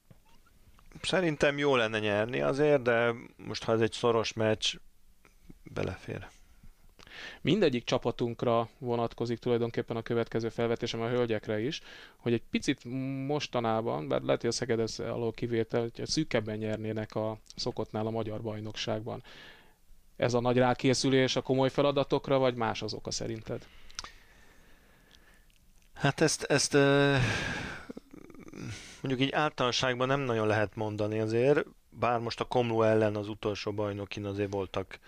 Szerintem 1.03 1.59
jó 1.59 1.77
lenne 1.77 1.99
nyerni 1.99 2.41
azért, 2.41 2.83
de 2.83 3.15
most 3.37 3.65
ha 3.65 3.73
ez 3.73 3.81
egy 3.81 3.93
szoros 3.93 4.33
meccs, 4.33 4.75
belefér. 5.63 6.29
Mindegyik 7.41 7.85
csapatunkra 7.85 8.69
vonatkozik 8.79 9.39
tulajdonképpen 9.39 9.97
a 9.97 10.03
következő 10.03 10.49
felvetésem 10.49 11.01
a 11.01 11.09
hölgyekre 11.09 11.61
is, 11.61 11.81
hogy 12.17 12.33
egy 12.33 12.43
picit 12.51 12.85
mostanában, 13.27 14.09
bár 14.09 14.21
lehet, 14.23 14.41
hogy 14.41 14.51
a 14.51 14.53
Szeged 14.53 14.81
ez 14.81 14.99
alól 14.99 15.33
kivétel, 15.33 15.81
hogy 15.81 16.07
szűkebben 16.07 16.57
nyernének 16.57 17.15
a 17.15 17.39
szokottnál 17.57 18.07
a 18.07 18.11
magyar 18.11 18.43
bajnokságban. 18.43 19.23
Ez 20.17 20.35
a 20.35 20.41
nagy 20.41 20.57
rákészülés 20.57 21.37
a 21.37 21.43
komoly 21.43 21.71
feladatokra, 21.71 22.39
vagy 22.39 22.55
más 22.55 22.83
az 22.83 22.95
oka 22.95 23.11
szerinted? 23.11 23.67
Hát 25.95 26.21
ezt, 26.21 26.43
ezt 26.43 26.77
mondjuk 29.01 29.21
így 29.21 29.33
általánosságban 29.33 30.07
nem 30.07 30.21
nagyon 30.21 30.47
lehet 30.47 30.75
mondani 30.75 31.19
azért, 31.19 31.65
bár 31.89 32.19
most 32.19 32.41
a 32.41 32.45
Komló 32.45 32.83
ellen 32.83 33.17
az 33.17 33.29
utolsó 33.29 33.73
bajnokin 33.73 34.25
azért 34.25 34.53
voltak 34.53 34.99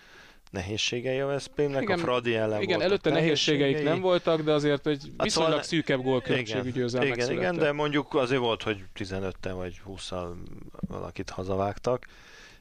nehézségei 0.50 1.20
a 1.20 1.26
Veszprémnek, 1.26 1.82
igen, 1.82 1.98
a 1.98 2.02
Fradi 2.02 2.34
ellen 2.34 2.62
Igen, 2.62 2.82
előtte 2.82 3.10
nehézségeik 3.10 3.82
nem 3.82 4.00
voltak, 4.00 4.40
de 4.40 4.52
azért 4.52 4.86
egy 4.86 5.02
hát 5.16 5.22
viszonylag 5.22 5.50
szóval, 5.50 5.62
szűkebb 5.62 6.02
gólkülönbségű 6.02 6.70
győzelmek 6.72 7.16
Igen, 7.16 7.30
igen, 7.30 7.56
de 7.56 7.72
mondjuk 7.72 8.14
azért 8.14 8.40
volt, 8.40 8.62
hogy 8.62 8.84
15-en 8.96 9.52
vagy 9.54 9.80
20-al 9.88 10.32
valakit 10.80 11.30
hazavágtak. 11.30 12.06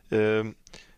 Ö, 0.09 0.43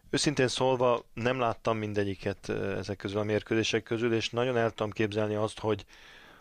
őszintén 0.09 0.47
szólva 0.47 1.05
nem 1.13 1.39
láttam 1.39 1.77
mindegyiket 1.77 2.49
ezek 2.77 2.97
közül 2.97 3.19
a 3.19 3.23
mérkőzések 3.23 3.83
közül, 3.83 4.13
és 4.13 4.29
nagyon 4.29 4.57
el 4.57 4.69
tudom 4.69 4.91
képzelni 4.91 5.35
azt, 5.35 5.59
hogy 5.59 5.85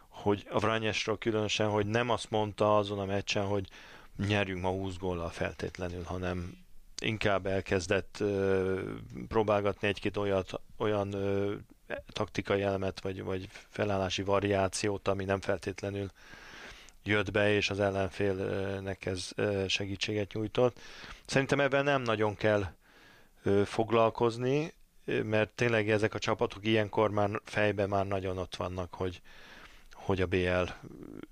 hogy 0.09 0.47
a 0.51 0.59
Vranyesról 0.59 1.19
különösen, 1.19 1.69
hogy 1.69 1.87
nem 1.87 2.11
azt 2.11 2.31
mondta 2.31 2.77
azon 2.77 2.99
a 2.99 3.05
meccsen, 3.05 3.45
hogy 3.45 3.69
nyerjünk 4.27 4.63
ma 4.63 4.69
20 4.69 4.97
góllal 4.97 5.29
feltétlenül, 5.29 6.03
hanem 6.03 6.67
inkább 7.01 7.47
elkezdett 7.47 8.17
ö, 8.21 8.81
próbálgatni 9.29 9.89
egy-két 9.89 10.17
olyat, 10.17 10.61
olyan 10.77 11.13
ö, 11.13 11.55
taktikai 12.07 12.63
elemet, 12.63 13.01
vagy, 13.01 13.23
vagy 13.23 13.49
felállási 13.69 14.23
variációt, 14.23 15.09
ami 15.09 15.25
nem 15.25 15.41
feltétlenül 15.41 16.11
jött 17.03 17.31
be, 17.31 17.53
és 17.53 17.71
az 17.71 17.81
ellenfélnek 17.81 19.07
ez 19.07 19.31
segítséget 19.67 20.33
nyújtott. 20.33 20.81
Szerintem 21.27 21.61
ebben 21.61 21.85
nem 21.85 22.03
nagyon 22.03 22.37
kell 22.37 22.73
foglalkozni, 23.65 24.73
mert 25.05 25.51
tényleg 25.51 25.91
ezek 25.91 26.15
a 26.15 26.19
csapatok 26.19 26.67
ilyenkor 26.67 27.11
már 27.11 27.41
fejben 27.45 27.89
már 27.89 28.07
nagyon 28.07 28.39
ott 28.39 28.57
vannak, 28.57 28.95
hogy, 28.95 29.21
hogy 29.93 30.21
a 30.21 30.27
BL 30.27 30.65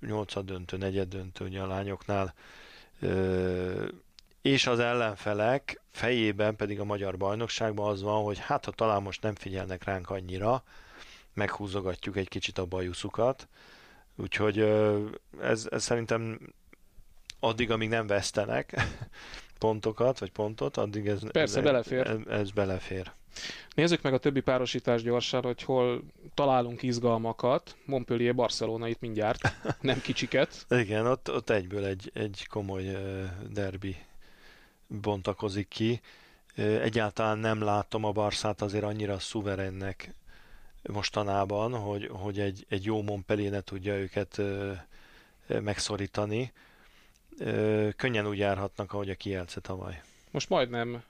8 0.05 0.43
döntő, 0.43 0.77
negyed 0.77 1.07
döntő 1.07 1.45
ugye 1.45 1.61
a 1.61 1.67
lányoknál 1.67 2.33
és 4.47 4.67
az 4.67 4.79
ellenfelek 4.79 5.81
fejében 5.91 6.55
pedig 6.55 6.79
a 6.79 6.83
magyar 6.83 7.17
bajnokságban 7.17 7.89
az 7.89 8.01
van, 8.01 8.23
hogy 8.23 8.39
hát 8.39 8.65
ha 8.65 8.71
talán 8.71 9.01
most 9.01 9.21
nem 9.21 9.35
figyelnek 9.35 9.83
ránk 9.83 10.09
annyira, 10.09 10.63
meghúzogatjuk 11.33 12.17
egy 12.17 12.27
kicsit 12.27 12.57
a 12.57 12.65
bajuszukat, 12.65 13.47
úgyhogy 14.15 14.59
ez, 15.41 15.67
ez 15.69 15.83
szerintem 15.83 16.39
addig, 17.39 17.71
amíg 17.71 17.89
nem 17.89 18.07
vesztenek 18.07 18.81
pontokat, 19.59 20.19
vagy 20.19 20.31
pontot, 20.31 20.77
addig 20.77 21.07
ez, 21.07 21.31
Persze, 21.31 21.57
ez, 21.57 21.63
belefér. 21.63 22.07
Ez, 22.07 22.17
ez 22.29 22.51
belefér. 22.51 23.11
Nézzük 23.75 24.01
meg 24.01 24.13
a 24.13 24.17
többi 24.17 24.39
párosítás 24.39 25.01
gyorsan, 25.01 25.43
hogy 25.43 25.63
hol 25.63 26.03
találunk 26.33 26.83
izgalmakat. 26.83 27.75
Montpellier 27.85 28.35
Barcelona 28.35 28.87
itt 28.87 28.99
mindjárt, 28.99 29.53
nem 29.81 30.01
kicsiket. 30.01 30.65
Igen, 30.69 31.05
ott, 31.05 31.31
ott 31.31 31.49
egyből 31.49 31.85
egy, 31.85 32.11
egy 32.13 32.47
komoly 32.49 32.97
derbi 33.49 33.95
bontakozik 34.87 35.67
ki. 35.67 36.01
Egyáltalán 36.55 37.37
nem 37.37 37.61
látom 37.61 38.03
a 38.03 38.11
Barszát 38.11 38.61
azért 38.61 38.83
annyira 38.83 39.19
szuverennek 39.19 40.13
mostanában, 40.83 41.73
hogy, 41.73 42.09
hogy 42.11 42.39
egy, 42.39 42.65
egy 42.69 42.85
jó 42.85 43.01
Montpellier 43.01 43.51
ne 43.51 43.61
tudja 43.61 43.93
őket 43.97 44.41
megszorítani. 45.47 46.51
Könnyen 47.95 48.27
úgy 48.27 48.37
járhatnak, 48.37 48.93
ahogy 48.93 49.09
a 49.09 49.15
Kielce 49.15 49.59
tavaly. 49.59 50.01
Most 50.31 50.49
majdnem 50.49 51.03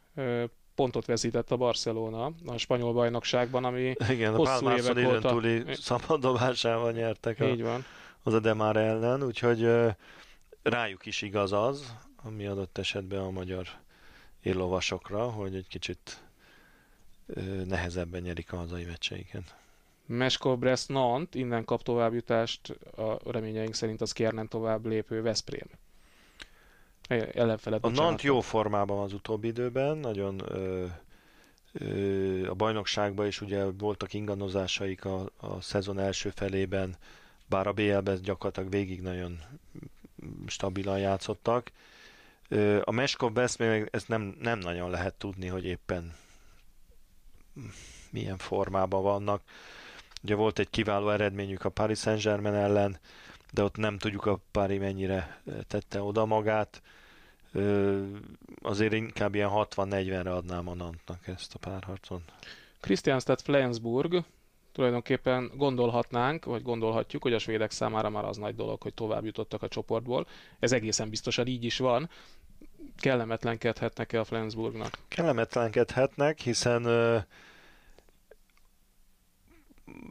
pontot 0.76 1.06
veszített 1.06 1.52
a 1.52 1.58
Barcelona 1.58 2.32
a 2.46 2.58
spanyol 2.58 2.94
bajnokságban, 2.94 3.66
ami 3.66 3.96
Igen, 4.10 4.34
a 4.34 4.38
hosszú 4.38 4.70
évek 4.70 5.08
óta... 5.08 5.30
túli 5.30 5.64
szabaddobásával 5.74 6.92
nyertek 6.92 7.40
Így 7.40 7.62
van. 7.62 7.86
az 8.24 8.34
a 8.34 8.40
Demar 8.40 8.78
ellen, 8.78 9.24
úgyhogy 9.24 9.70
rájuk 10.62 11.06
is 11.06 11.22
igaz 11.22 11.52
az, 11.52 11.96
ami 12.24 12.46
adott 12.46 12.78
esetben 12.78 13.20
a 13.20 13.30
magyar 13.32 13.68
éllovasokra, 14.42 15.30
hogy 15.30 15.56
egy 15.56 15.68
kicsit 15.68 16.24
nehezebben 17.66 18.22
nyerik 18.22 18.54
a 18.54 18.58
hazai 18.58 18.84
meccseiket. 18.84 19.56
Meskov 20.06 20.60
Brest 20.60 20.90
Nant, 20.90 21.36
innen 21.36 21.66
kap 21.66 21.84
továbbjutást, 21.84 22.70
a 22.96 23.32
reményeink 23.32 23.74
szerint 23.74 24.02
az 24.02 24.12
kérnen 24.12 24.48
tovább 24.48 24.86
lépő 24.86 25.22
Veszprém. 25.22 25.68
Ellenfeled, 27.34 27.84
a 27.84 27.90
Nant 27.90 28.22
jó 28.22 28.42
formában 28.42 29.04
az 29.04 29.14
utóbbi 29.14 29.48
időben, 29.48 29.98
nagyon 29.98 30.42
ö, 30.46 30.86
ö, 31.74 32.50
a 32.50 32.54
bajnokságban 32.54 33.28
is 33.28 33.42
ugye 33.42 33.64
voltak 33.64 34.14
ingadozásaik 34.14 35.06
a, 35.06 35.30
a 35.38 35.62
szezon 35.62 36.00
első 36.00 36.30
felében, 36.30 36.96
bár 37.46 37.68
a 37.68 37.74
BL-ben 37.74 38.22
gyakorlatilag 38.22 38.70
végig 38.70 39.02
nagyon 39.02 39.40
stabilan 40.48 41.00
játszottak. 41.00 41.72
A 42.84 42.92
Meskov 42.92 43.32
Beszmény, 43.32 43.88
ezt 43.92 44.08
nem, 44.08 44.36
nem 44.40 44.60
nagyon 44.60 44.90
lehet 44.90 45.14
tudni, 45.14 45.48
hogy 45.48 45.66
éppen 45.66 46.16
milyen 48.10 48.38
formában 48.38 49.04
vannak. 49.04 49.42
Ugye 50.24 50.36
volt 50.36 50.60
egy 50.60 50.70
kiváló 50.70 51.10
eredményük 51.10 51.66
a 51.66 51.70
Paris 51.70 52.00
Saint-Germain 52.00 52.54
ellen, 52.54 53.00
de 53.52 53.64
ott 53.64 53.78
nem 53.78 53.98
tudjuk 53.98 54.26
a 54.26 54.40
Pári 54.52 54.78
mennyire 54.78 55.42
tette 55.68 56.02
oda 56.02 56.26
magát. 56.26 56.82
Azért 58.62 58.94
inkább 58.94 59.36
ilyen 59.36 59.50
60-40-re 59.52 60.32
adnám 60.34 60.68
a 60.68 60.74
Nantnak 60.74 61.28
ezt 61.28 61.54
a 61.54 61.58
párharcon. 61.60 62.24
Christianstadt 62.80 63.42
Flensburg, 63.42 64.24
tulajdonképpen 64.78 65.52
gondolhatnánk, 65.56 66.46
vagy 66.46 66.62
gondolhatjuk, 66.62 67.22
hogy 67.22 67.34
a 67.34 67.40
svédek 67.40 67.72
számára 67.72 68.10
már 68.10 68.26
az 68.26 68.38
nagy 68.38 68.56
dolog, 68.56 68.82
hogy 68.82 68.94
tovább 68.94 69.26
jutottak 69.26 69.62
a 69.62 69.68
csoportból. 69.68 70.28
Ez 70.60 70.72
egészen 70.72 71.10
biztosan 71.10 71.48
így 71.48 71.64
is 71.64 71.78
van. 71.78 72.10
Kellemetlenkedhetnek-e 73.00 74.20
a 74.20 74.24
Flensburgnak? 74.24 74.98
Kellemetlenkedhetnek, 75.08 76.40
hiszen 76.40 76.84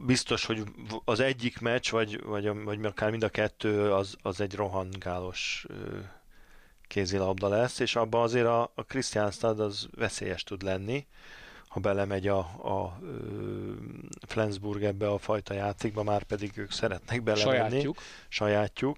biztos, 0.05 0.45
hogy 0.45 0.63
az 1.05 1.19
egyik 1.19 1.59
meccs, 1.59 1.91
vagy, 1.91 2.23
vagy, 2.23 2.63
vagy 2.63 2.85
akár 2.85 3.09
mind 3.09 3.23
a 3.23 3.29
kettő, 3.29 3.93
az, 3.93 4.15
az 4.21 4.41
egy 4.41 4.55
rohangálós 4.55 5.65
kézilabda 6.87 7.47
lesz, 7.47 7.79
és 7.79 7.95
abban 7.95 8.21
azért 8.21 8.45
a, 8.45 8.71
a 8.75 8.83
Christianstad 8.83 9.59
az 9.59 9.87
veszélyes 9.95 10.43
tud 10.43 10.61
lenni, 10.61 11.05
ha 11.67 11.79
belemegy 11.79 12.27
a, 12.27 12.37
a 12.83 12.99
Flensburg 14.27 14.83
ebbe 14.83 15.09
a 15.09 15.17
fajta 15.17 15.53
játékba, 15.53 16.03
már 16.03 16.23
pedig 16.23 16.57
ők 16.57 16.71
szeretnek 16.71 17.23
belemenni. 17.23 17.57
Sajátjuk. 17.57 17.97
Sajátjuk. 18.27 18.97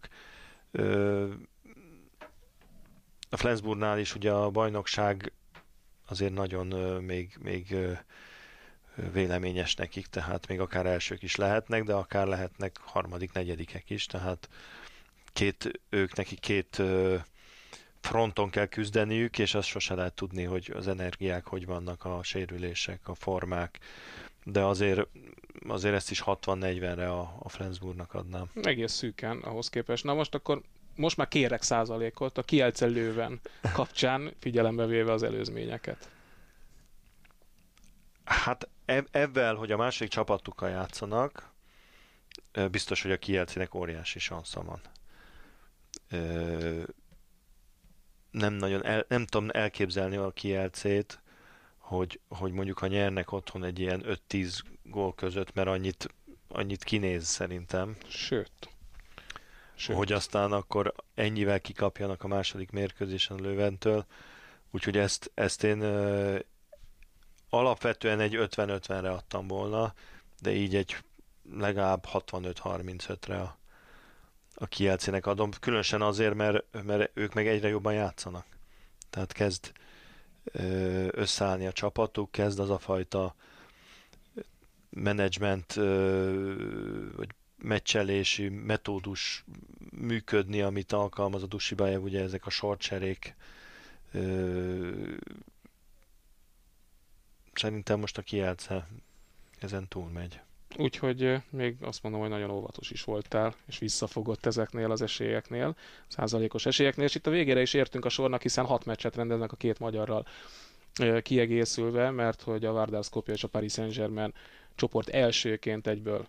A 3.30 3.38
Flensburgnál 3.38 4.00
is 4.00 4.16
ugye 4.16 4.32
a 4.32 4.50
bajnokság 4.50 5.32
azért 6.08 6.34
nagyon 6.34 6.68
még, 7.04 7.38
még 7.42 7.76
véleményes 9.12 9.76
nekik, 9.76 10.08
tehát 10.08 10.48
még 10.48 10.60
akár 10.60 10.86
elsők 10.86 11.22
is 11.24 11.36
lehetnek, 11.36 11.84
de 11.84 11.94
akár 11.94 12.28
lehetnek 12.28 12.78
harmadik, 12.84 13.32
negyedikek 13.32 13.90
is, 13.90 14.06
tehát 14.06 14.50
két, 15.34 15.82
ők 15.90 16.16
neki 16.16 16.36
két 16.36 16.82
fronton 18.02 18.50
kell 18.50 18.66
küzdeniük, 18.66 19.40
és 19.40 19.54
azt 19.54 19.68
sose 19.68 19.94
lehet 19.94 20.14
tudni, 20.14 20.44
hogy 20.44 20.72
az 20.76 20.88
energiák 20.88 21.46
hogy 21.46 21.66
vannak, 21.66 22.06
a 22.06 22.20
sérülések, 22.24 23.08
a 23.08 23.16
formák, 23.16 23.80
de 24.44 24.64
azért, 24.64 25.08
azért 25.68 25.96
ezt 25.96 26.12
is 26.12 26.24
60-40-re 26.26 27.12
a, 27.12 27.36
a 27.40 27.50
Flensburgnak 27.50 28.14
adnám. 28.14 28.50
Egész 28.62 28.92
szűken 28.92 29.38
ahhoz 29.38 29.70
képest. 29.70 30.04
Na 30.04 30.14
most 30.14 30.36
akkor 30.36 30.62
most 30.96 31.18
már 31.18 31.28
kérek 31.28 31.62
százalékot 31.62 32.38
a 32.38 32.44
Kielce 32.44 32.86
lőven 32.86 33.40
kapcsán, 33.74 34.34
figyelembe 34.40 34.86
véve 34.86 35.12
az 35.12 35.24
előzményeket. 35.24 36.10
Hát 38.24 38.70
ebben, 39.12 39.56
hogy 39.56 39.72
a 39.72 39.78
másik 39.78 40.10
csapatukkal 40.10 40.70
játszanak, 40.70 41.52
biztos, 42.72 43.02
hogy 43.02 43.12
a 43.12 43.18
Kielcének 43.18 43.74
óriási 43.76 44.20
sansza 44.20 44.64
van. 44.64 44.82
Nem 48.32 48.54
nagyon, 48.54 48.86
el, 48.86 49.06
nem 49.08 49.26
tudom 49.26 49.50
elképzelni 49.52 50.16
a 50.16 50.32
Kielcét, 50.32 51.22
hogy, 51.78 52.20
hogy 52.28 52.52
mondjuk 52.52 52.78
ha 52.78 52.88
nyernek 52.88 53.32
otthon 53.32 53.64
egy 53.64 53.80
ilyen 53.80 54.04
5-10 54.30 54.60
gól 54.84 55.14
között, 55.14 55.54
mert 55.54 55.68
annyit, 55.68 56.16
annyit 56.48 56.84
kinéz 56.84 57.28
szerintem. 57.28 57.98
Sőt. 58.08 58.70
Sőt. 59.76 59.96
Hogy 59.96 60.12
aztán 60.12 60.52
akkor 60.52 60.94
ennyivel 61.16 61.60
kikapjanak 61.60 62.24
a 62.24 62.28
második 62.28 62.72
mérkőzésen 62.72 63.38
a 63.38 63.42
Löventől. 63.42 64.06
Úgyhogy 64.72 64.98
ezt, 64.98 65.32
ezt 65.34 65.64
én 65.64 65.82
alapvetően 67.50 68.20
egy 68.20 68.36
50-50-re 68.38 69.12
adtam 69.12 69.48
volna, 69.48 69.94
de 70.42 70.52
így 70.52 70.76
egy 70.76 70.96
legalább 71.52 72.06
65-35-re 72.14 73.42
a, 73.42 73.59
a 74.60 74.68
Kielcének 74.68 75.26
adom, 75.26 75.52
különösen 75.60 76.02
azért, 76.02 76.34
mert, 76.34 76.84
mert 76.84 77.12
ők 77.14 77.34
meg 77.34 77.48
egyre 77.48 77.68
jobban 77.68 77.94
játszanak. 77.94 78.46
Tehát 79.10 79.32
kezd 79.32 79.72
összeállni 81.12 81.66
a 81.66 81.72
csapatuk, 81.72 82.32
kezd 82.32 82.60
az 82.60 82.70
a 82.70 82.78
fajta 82.78 83.36
menedzsment 84.90 85.74
vagy 87.16 87.30
meccselési 87.58 88.50
metódus 88.50 89.44
működni, 89.92 90.62
amit 90.62 90.92
alkalmaz 90.92 91.44
a 91.44 91.48
Dusibájev, 91.48 92.04
ugye 92.04 92.22
ezek 92.22 92.46
a 92.46 92.50
sortserék 92.50 93.36
szerintem 97.54 98.00
most 98.00 98.18
a 98.18 98.22
kielce 98.22 98.88
ezen 99.60 99.88
túlmegy. 99.88 100.42
Úgyhogy 100.78 101.36
még 101.50 101.76
azt 101.82 102.04
mondom, 102.04 102.22
hogy 102.22 102.30
nagyon 102.30 102.50
óvatos 102.50 102.92
is 102.92 103.04
voltál, 103.04 103.56
és 103.68 103.78
visszafogott 103.80 104.46
ezeknél 104.46 104.92
az 104.92 105.02
esélyeknél, 105.02 105.76
százalékos 106.08 106.66
esélyeknél, 106.66 107.06
és 107.06 107.16
itt 107.16 107.28
a 107.28 107.32
végére 107.32 107.62
is 107.62 107.74
értünk 107.74 108.06
a 108.06 108.10
sornak, 108.10 108.42
hiszen 108.42 108.66
hat 108.66 108.86
meccset 108.86 109.16
rendeznek 109.16 109.52
a 109.52 109.56
két 109.56 109.80
magyarral 109.80 110.26
kiegészülve, 111.22 112.10
mert 112.12 112.42
hogy 112.42 112.66
a 112.66 112.72
Vardar 112.72 113.04
Skopje 113.04 113.34
és 113.34 113.44
a 113.44 113.48
Paris 113.48 113.72
Saint-Germain 113.74 114.34
csoport 114.76 115.10
elsőként 115.10 115.88
egyből 115.88 116.28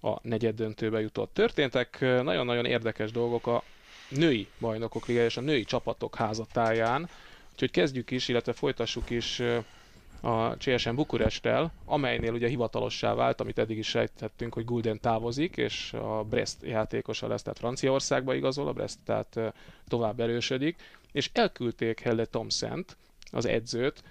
a 0.00 0.28
negyed 0.28 0.54
döntőbe 0.54 1.00
jutott. 1.00 1.34
Történtek 1.34 2.00
nagyon-nagyon 2.00 2.64
érdekes 2.64 3.10
dolgok 3.10 3.46
a 3.46 3.62
női 4.08 4.48
bajnokok 4.60 5.06
liga 5.06 5.24
és 5.24 5.36
a 5.36 5.40
női 5.40 5.64
csapatok 5.64 6.14
házatáján, 6.16 7.08
úgyhogy 7.52 7.70
kezdjük 7.70 8.10
is, 8.10 8.28
illetve 8.28 8.52
folytassuk 8.52 9.10
is 9.10 9.42
a 10.24 10.56
CSM 10.56 10.94
Bukuresttel, 10.94 11.72
amelynél 11.84 12.32
ugye 12.32 12.48
hivatalossá 12.48 13.14
vált, 13.14 13.40
amit 13.40 13.58
eddig 13.58 13.78
is 13.78 13.88
sejtettünk, 13.88 14.54
hogy 14.54 14.64
Gulden 14.64 15.00
távozik, 15.00 15.56
és 15.56 15.92
a 15.92 16.24
Brest 16.24 16.56
játékosa 16.62 17.26
lesz, 17.26 17.42
tehát 17.42 17.58
Franciaországba 17.58 18.34
igazol, 18.34 18.68
a 18.68 18.72
Brest 18.72 18.98
tehát 19.04 19.38
tovább 19.88 20.20
erősödik, 20.20 20.76
és 21.12 21.30
elküldték 21.32 22.00
Helle 22.00 22.24
thompson 22.24 22.84
az 23.30 23.46
edzőt, 23.46 24.02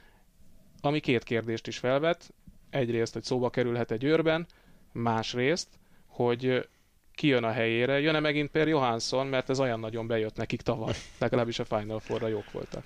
ami 0.82 1.00
két 1.00 1.24
kérdést 1.24 1.68
is 1.68 1.78
felvet. 1.78 2.34
Egyrészt, 2.70 3.14
hogy 3.14 3.24
szóba 3.24 3.50
kerülhet 3.50 3.92
egy 3.92 4.04
őrben, 4.04 4.46
másrészt, 4.92 5.68
hogy 6.08 6.68
ki 7.16 7.28
jön 7.28 7.44
a 7.44 7.52
helyére, 7.52 8.00
jön-e 8.00 8.20
megint 8.20 8.52
Per 8.52 8.68
Johansson, 8.68 9.28
mert 9.28 9.50
ez 9.50 9.60
olyan 9.60 9.80
nagyon 9.80 10.08
bejött 10.08 10.36
nekik 10.36 10.62
tavaly, 10.62 10.94
legalábbis 11.20 11.60
a 11.60 11.66
Final 11.66 12.00
Four-ra 12.00 12.28
jók 12.28 12.52
voltak. 12.52 12.84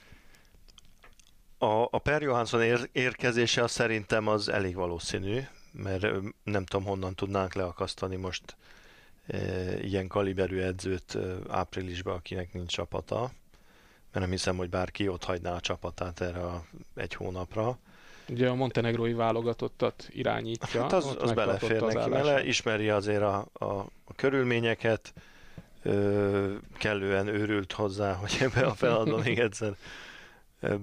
A, 1.65 1.88
a 1.91 1.97
Per 1.97 2.21
Johansson 2.21 2.62
ér, 2.62 2.89
érkezése 2.91 3.63
az 3.63 3.71
szerintem 3.71 4.28
az 4.28 4.49
elég 4.49 4.75
valószínű, 4.75 5.39
mert 5.71 6.08
nem 6.43 6.65
tudom 6.65 6.86
honnan 6.86 7.15
tudnánk 7.15 7.54
leakasztani 7.54 8.15
most 8.15 8.56
e, 9.28 9.38
ilyen 9.84 10.08
kaliberű 10.08 10.60
edzőt 10.60 11.15
e, 11.15 11.19
áprilisban, 11.49 12.15
akinek 12.15 12.54
nincs 12.54 12.71
csapata, 12.71 13.19
mert 14.12 14.25
nem 14.25 14.30
hiszem, 14.30 14.58
hogy 14.58 14.69
bárki 14.69 15.08
ott 15.08 15.23
hagyná 15.23 15.56
a 15.56 15.60
csapatát 15.60 16.21
erre 16.21 16.43
a 16.43 16.65
egy 16.95 17.13
hónapra. 17.13 17.78
Ugye 18.30 18.49
a 18.49 18.56
montenegrói 18.56 19.13
válogatottat 19.13 20.08
irányítja. 20.12 20.82
Hát 20.82 20.93
az, 20.93 21.15
az 21.19 21.32
belefér 21.32 21.84
az 21.84 21.93
neki 21.93 22.10
vele, 22.10 22.45
ismeri 22.45 22.89
azért 22.89 23.21
a, 23.21 23.47
a, 23.54 23.65
a 24.06 24.13
körülményeket, 24.15 25.13
ö, 25.84 26.54
kellően 26.78 27.28
őrült 27.28 27.71
hozzá, 27.71 28.13
hogy 28.13 28.38
ebbe 28.39 28.65
a 28.65 28.73
feladatban 28.73 29.19
még 29.19 29.39
egyszer 29.39 29.75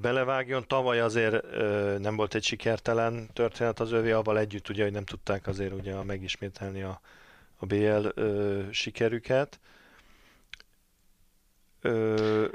belevágjon. 0.01 0.65
Tavaly 0.67 1.01
azért 1.01 1.45
ö, 1.45 1.97
nem 1.99 2.17
volt 2.17 2.35
egy 2.35 2.43
sikertelen 2.45 3.31
történet 3.33 3.81
az 3.81 3.93
övé, 3.93 4.11
avval 4.11 4.39
együtt 4.39 4.69
ugye, 4.69 4.83
hogy 4.83 4.93
nem 4.93 5.05
tudták 5.05 5.47
azért 5.47 5.73
ugye 5.73 6.03
megismételni 6.03 6.83
a, 6.83 7.01
a 7.57 7.67
BL 7.67 8.07
ö, 8.15 8.63
sikerüket. 8.71 9.61
Ö, 11.81 12.47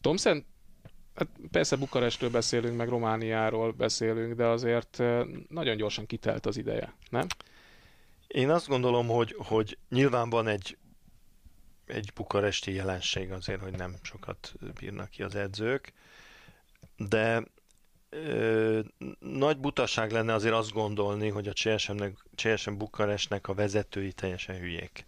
Thomson 0.00 0.44
Hát 1.16 1.28
persze 1.50 1.76
Bukarestről 1.76 2.30
beszélünk, 2.30 2.76
meg 2.76 2.88
Romániáról 2.88 3.72
beszélünk, 3.72 4.34
de 4.34 4.44
azért 4.46 5.02
nagyon 5.48 5.76
gyorsan 5.76 6.06
kitelt 6.06 6.46
az 6.46 6.56
ideje, 6.56 6.94
nem? 7.10 7.26
Én 8.26 8.50
azt 8.50 8.68
gondolom, 8.68 9.06
hogy, 9.06 9.34
hogy 9.38 9.78
nyilván 9.88 10.30
van 10.30 10.46
egy, 10.46 10.78
egy 11.86 12.12
bukaresti 12.14 12.72
jelenség 12.72 13.32
azért, 13.32 13.60
hogy 13.60 13.72
nem 13.72 13.94
sokat 14.02 14.54
bírnak 14.80 15.10
ki 15.10 15.22
az 15.22 15.34
edzők, 15.34 15.92
de 16.96 17.42
ö, 18.08 18.80
nagy 19.18 19.58
butaság 19.58 20.10
lenne 20.10 20.34
azért 20.34 20.54
azt 20.54 20.72
gondolni, 20.72 21.28
hogy 21.28 21.48
a 21.48 21.52
CSM-nek, 21.52 22.24
CSM 22.34 22.74
Bukarestnek 22.74 23.48
a 23.48 23.54
vezetői 23.54 24.12
teljesen 24.12 24.56
hülyék. 24.56 25.06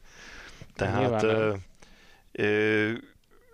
Tehát 0.74 1.22
ö, 1.22 1.54
ö, 2.32 2.92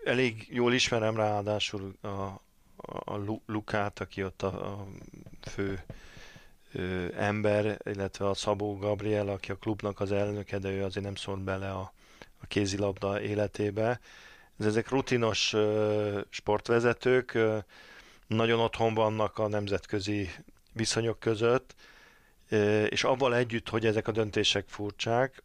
elég 0.05 0.47
jól 0.51 0.73
ismerem 0.73 1.17
ráadásul 1.17 1.95
a, 2.03 2.43
a 2.87 3.41
Lukát, 3.47 4.01
aki 4.01 4.25
ott 4.25 4.43
a, 4.43 4.47
a 4.47 4.87
fő 5.41 5.83
ö, 6.73 7.07
ember, 7.17 7.79
illetve 7.85 8.29
a 8.29 8.35
Szabó 8.35 8.77
Gabriel, 8.77 9.29
aki 9.29 9.51
a 9.51 9.57
klubnak 9.57 10.01
az 10.01 10.13
elnöke, 10.13 10.59
de 10.59 10.71
ő 10.71 10.85
azért 10.85 11.05
nem 11.05 11.15
szólt 11.15 11.41
bele 11.41 11.71
a, 11.71 11.93
a 12.41 12.47
kézilabda 12.47 13.21
életébe. 13.21 14.01
Ez, 14.59 14.67
ezek 14.67 14.89
rutinos 14.89 15.53
ö, 15.53 16.21
sportvezetők, 16.29 17.35
ö, 17.35 17.59
nagyon 18.27 18.61
otthon 18.61 18.95
vannak 18.95 19.39
a 19.39 19.49
nemzetközi 19.49 20.31
viszonyok 20.73 21.19
között, 21.19 21.75
és 22.89 23.05
avval 23.05 23.37
együtt, 23.37 23.69
hogy 23.69 23.87
ezek 23.87 24.09
a 24.09 24.13
döntések 24.13 24.69
furcsák, 24.69 25.43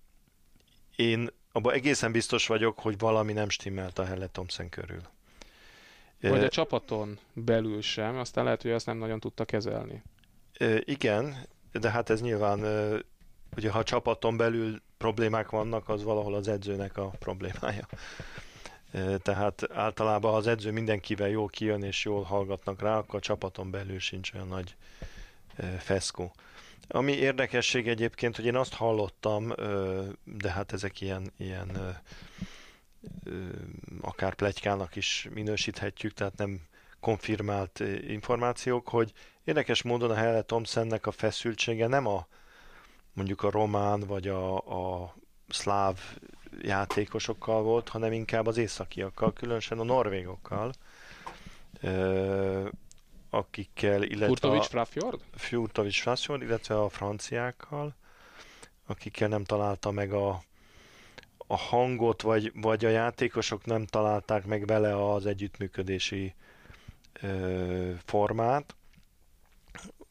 én 0.96 1.30
abban 1.52 1.74
egészen 1.74 2.12
biztos 2.12 2.48
vagyok, 2.48 2.80
hogy 2.80 2.98
valami 2.98 3.34
nem 3.34 3.50
stimmelt 3.50 4.00
a 4.00 4.06
Helle 4.06 4.28
Thompson 4.28 4.70
körül. 4.70 5.02
Vagy 6.22 6.44
a 6.44 6.50
csapaton 6.50 7.20
belül 7.34 7.82
sem, 7.82 8.18
aztán 8.18 8.44
lehet, 8.44 8.62
hogy 8.62 8.72
azt 8.72 8.86
nem 8.86 8.98
nagyon 8.98 9.20
tudta 9.20 9.46
kezelni. 9.46 10.04
Igen, 10.80 11.48
de 11.72 11.89
hát 11.89 12.10
ez 12.10 12.22
nyilván, 12.22 12.60
ugye 13.56 13.70
ha 13.70 13.80
a 13.80 13.84
csapaton 13.84 14.38
belül 14.38 14.82
problémák 14.98 15.50
vannak, 15.50 15.89
az 15.89 16.04
valahol 16.04 16.36
az 16.36 16.48
edzőnek 16.48 16.98
a 16.98 17.08
problémája. 17.20 17.88
Tehát 19.21 19.67
általában 19.73 20.34
az 20.34 20.47
edző 20.47 20.71
mindenkivel 20.71 21.30
jól 21.30 21.47
kijön 21.47 21.84
és 21.84 22.06
jól 22.06 22.23
hallgatnak 22.23 22.82
rá, 22.82 22.97
akkor 22.97 23.15
a 23.15 23.21
csapaton 23.21 23.71
belül 23.71 23.99
sincs 23.99 24.34
olyan 24.34 24.47
nagy 24.47 24.75
feszkó. 25.78 26.34
Ami 26.88 27.12
érdekesség 27.12 27.88
egyébként, 27.88 28.36
hogy 28.36 28.45
én 28.45 28.56
azt 28.56 28.73
hallottam, 28.73 29.54
de 30.23 30.52
hát 30.52 30.73
ezek 30.73 31.02
ilyen, 31.02 31.32
ilyen 31.38 31.99
akár 34.02 34.34
plegykának 34.34 34.95
is 34.95 35.28
minősíthetjük, 35.34 36.13
tehát 36.13 36.38
nem 36.38 36.62
konfirmált 36.99 37.80
információk, 38.08 38.88
hogy 38.88 39.12
érdekes 39.43 39.82
módon 39.82 40.12
a 40.12 40.15
Helle 40.15 40.41
Thompsonnek 40.41 41.08
a 41.08 41.12
feszültsége 41.12 41.88
nem 41.88 42.06
a 42.08 42.28
mondjuk 43.13 43.43
a 43.43 43.52
román 43.52 43.99
vagy 43.99 44.28
a, 44.28 44.58
a 44.58 45.15
szláv 45.47 45.99
játékosokkal 46.62 47.62
volt, 47.62 47.89
hanem 47.89 48.12
inkább 48.12 48.48
az 48.48 48.58
északiakkal, 48.58 49.34
különösen 49.34 49.80
a 49.80 49.84
norvégokkal, 49.84 50.72
akikkel, 53.30 54.04
illetve 54.04 54.26
Furtovics 54.26 54.65
Frafjord? 54.65 55.19
Furtovics 55.36 56.02
Frafjord, 56.02 56.41
illetve 56.41 56.82
a 56.82 56.89
franciákkal, 56.89 57.95
akikkel 58.86 59.28
nem 59.28 59.43
találta 59.43 59.91
meg 59.91 60.13
a, 60.13 60.43
a 61.38 61.58
hangot, 61.58 62.22
vagy, 62.22 62.52
vagy 62.56 62.86
a 62.86 62.89
játékosok 62.89 63.65
nem 63.65 63.86
találták 63.86 64.45
meg 64.45 64.65
vele 64.65 65.12
az 65.12 65.26
együttműködési 65.26 66.34
ö, 67.22 67.91
formát, 68.06 68.76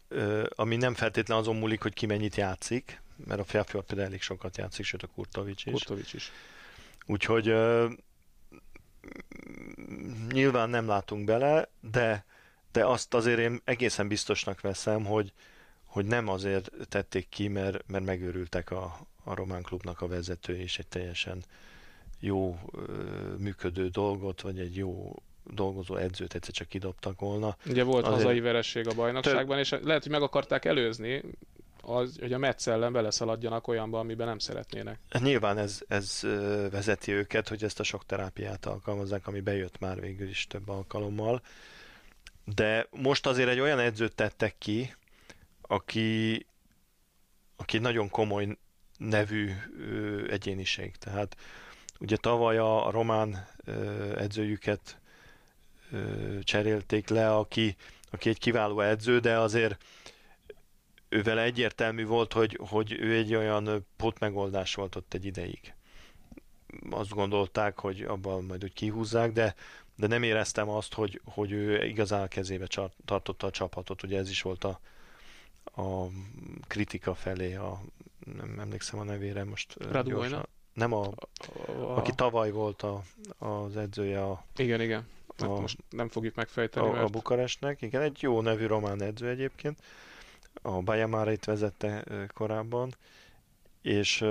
ö, 0.08 0.46
ami 0.54 0.76
nem 0.76 0.94
feltétlenül 0.94 1.42
azon 1.42 1.56
múlik, 1.56 1.82
hogy 1.82 1.94
ki 1.94 2.06
mennyit 2.06 2.37
játszik, 2.37 3.00
mert 3.26 3.40
a 3.40 3.44
Fjafjord 3.44 3.87
például 3.87 4.09
elég 4.09 4.22
sokat 4.22 4.57
játszik, 4.57 4.85
sőt 4.85 5.02
a 5.02 5.07
Kurtovics 5.07 5.66
is. 5.66 5.72
Kurtovics 5.72 6.12
is. 6.12 6.33
Úgyhogy 7.07 7.48
ö, 7.48 7.88
nyilván 10.33 10.70
nem 10.70 10.87
látunk 10.87 11.24
bele, 11.24 11.68
de, 11.81 12.24
de 12.72 12.85
azt 12.85 13.14
azért 13.14 13.38
én 13.38 13.61
egészen 13.64 14.09
biztosnak 14.09 14.61
veszem, 14.61 15.04
hogy, 15.04 15.33
hogy 15.85 16.04
nem 16.04 16.28
azért 16.28 16.70
tették 16.88 17.28
ki, 17.28 17.48
mert, 17.48 17.85
mert 17.87 18.04
megőrültek 18.04 18.70
a, 18.70 18.98
a 19.24 19.35
román 19.35 19.62
klubnak 19.62 20.00
a 20.00 20.07
vezető, 20.07 20.57
és 20.57 20.78
egy 20.78 20.87
teljesen 20.87 21.44
jó 22.20 22.59
működő 23.38 23.88
dolgot, 23.88 24.40
vagy 24.40 24.59
egy 24.59 24.76
jó 24.76 25.14
dolgozó 25.44 25.96
edzőt 25.96 26.35
egyszer 26.35 26.54
csak 26.54 26.68
kidobtak 26.68 27.20
volna. 27.20 27.57
Ugye 27.66 27.83
volt 27.83 28.04
Azért... 28.04 28.22
hazai 28.22 28.40
veresség 28.40 28.88
a 28.88 28.94
bajnokságban, 28.94 29.57
tök... 29.57 29.59
és 29.64 29.70
lehet, 29.70 30.02
hogy 30.02 30.12
meg 30.12 30.22
akarták 30.22 30.64
előzni, 30.64 31.22
az, 31.82 32.16
hogy 32.20 32.32
a 32.32 32.38
Metsz 32.38 32.66
ellen 32.66 32.92
beleszaladjanak 32.92 33.68
olyanba, 33.68 33.98
amiben 33.98 34.26
nem 34.26 34.38
szeretnének. 34.38 34.98
Nyilván 35.18 35.58
ez, 35.58 35.80
ez 35.88 36.20
vezeti 36.70 37.12
őket, 37.12 37.48
hogy 37.48 37.64
ezt 37.64 37.80
a 37.80 37.82
sok 37.82 38.06
terápiát 38.06 38.66
alkalmazzák, 38.66 39.26
ami 39.26 39.40
bejött 39.40 39.78
már 39.78 40.00
végül 40.00 40.28
is 40.28 40.46
több 40.46 40.68
alkalommal. 40.68 41.42
De 42.44 42.86
most 42.90 43.26
azért 43.26 43.48
egy 43.48 43.60
olyan 43.60 43.78
edzőt 43.78 44.14
tettek 44.14 44.54
ki, 44.58 44.94
aki, 45.62 46.46
aki 47.56 47.78
nagyon 47.78 48.10
komoly 48.10 48.56
nevű 48.98 49.52
egyéniség. 50.28 50.96
Tehát 50.96 51.36
ugye 52.00 52.16
tavaly 52.16 52.58
a, 52.58 52.90
román 52.90 53.48
edzőjüket 54.16 55.00
cserélték 56.42 57.08
le, 57.08 57.34
aki, 57.34 57.76
aki 58.10 58.28
egy 58.28 58.38
kiváló 58.38 58.80
edző, 58.80 59.18
de 59.18 59.38
azért 59.38 59.84
ővel 61.08 61.38
egyértelmű 61.40 62.04
volt, 62.04 62.32
hogy, 62.32 62.58
hogy 62.68 62.92
ő 62.92 63.16
egy 63.16 63.34
olyan 63.34 63.86
megoldás 64.20 64.74
volt 64.74 64.96
ott 64.96 65.14
egy 65.14 65.24
ideig. 65.24 65.74
Azt 66.90 67.10
gondolták, 67.10 67.78
hogy 67.78 68.02
abban 68.02 68.44
majd 68.44 68.64
úgy 68.64 68.72
kihúzzák, 68.72 69.32
de, 69.32 69.54
de 69.96 70.06
nem 70.06 70.22
éreztem 70.22 70.68
azt, 70.68 70.94
hogy, 70.94 71.20
hogy 71.24 71.52
ő 71.52 71.84
igazán 71.84 72.28
kezébe 72.28 72.66
tartotta 73.04 73.46
a 73.46 73.50
csapatot. 73.50 74.02
Ugye 74.02 74.18
ez 74.18 74.30
is 74.30 74.42
volt 74.42 74.64
a, 74.64 74.80
a 75.82 76.06
kritika 76.66 77.14
felé, 77.14 77.54
a, 77.54 77.80
nem 78.36 78.60
emlékszem 78.60 78.98
a 78.98 79.04
nevére 79.04 79.44
most. 79.44 79.76
Raduajna? 79.90 80.42
Nem 80.72 80.92
a, 80.92 81.04
a, 81.06 81.96
aki 81.96 82.12
tavaly 82.14 82.50
volt 82.50 82.82
a, 82.82 83.02
az 83.38 83.76
edzője 83.76 84.22
a... 84.24 84.44
Igen, 84.56 84.80
igen. 84.80 85.06
A, 85.38 85.46
most 85.46 85.78
nem 85.90 86.08
fogjuk 86.08 86.34
megfejteni, 86.34 86.86
a, 86.86 86.90
mert... 86.90 87.04
a 87.04 87.08
Bukarestnek. 87.08 87.82
Igen, 87.82 88.02
egy 88.02 88.22
jó 88.22 88.40
nevű 88.40 88.66
román 88.66 89.02
edző 89.02 89.28
egyébként. 89.28 89.82
A 90.62 90.80
Bajamára 90.82 91.32
itt 91.32 91.44
vezette 91.44 92.04
korábban. 92.34 92.94
És 93.82 94.24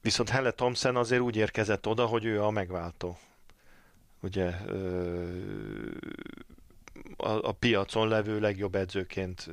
viszont 0.00 0.28
Helle 0.28 0.50
Thompson 0.50 0.96
azért 0.96 1.22
úgy 1.22 1.36
érkezett 1.36 1.86
oda, 1.86 2.06
hogy 2.06 2.24
ő 2.24 2.42
a 2.42 2.50
megváltó. 2.50 3.18
Ugye 4.20 4.46
a, 7.16 7.48
a 7.48 7.52
piacon 7.52 8.08
levő 8.08 8.40
legjobb 8.40 8.74
edzőként, 8.74 9.50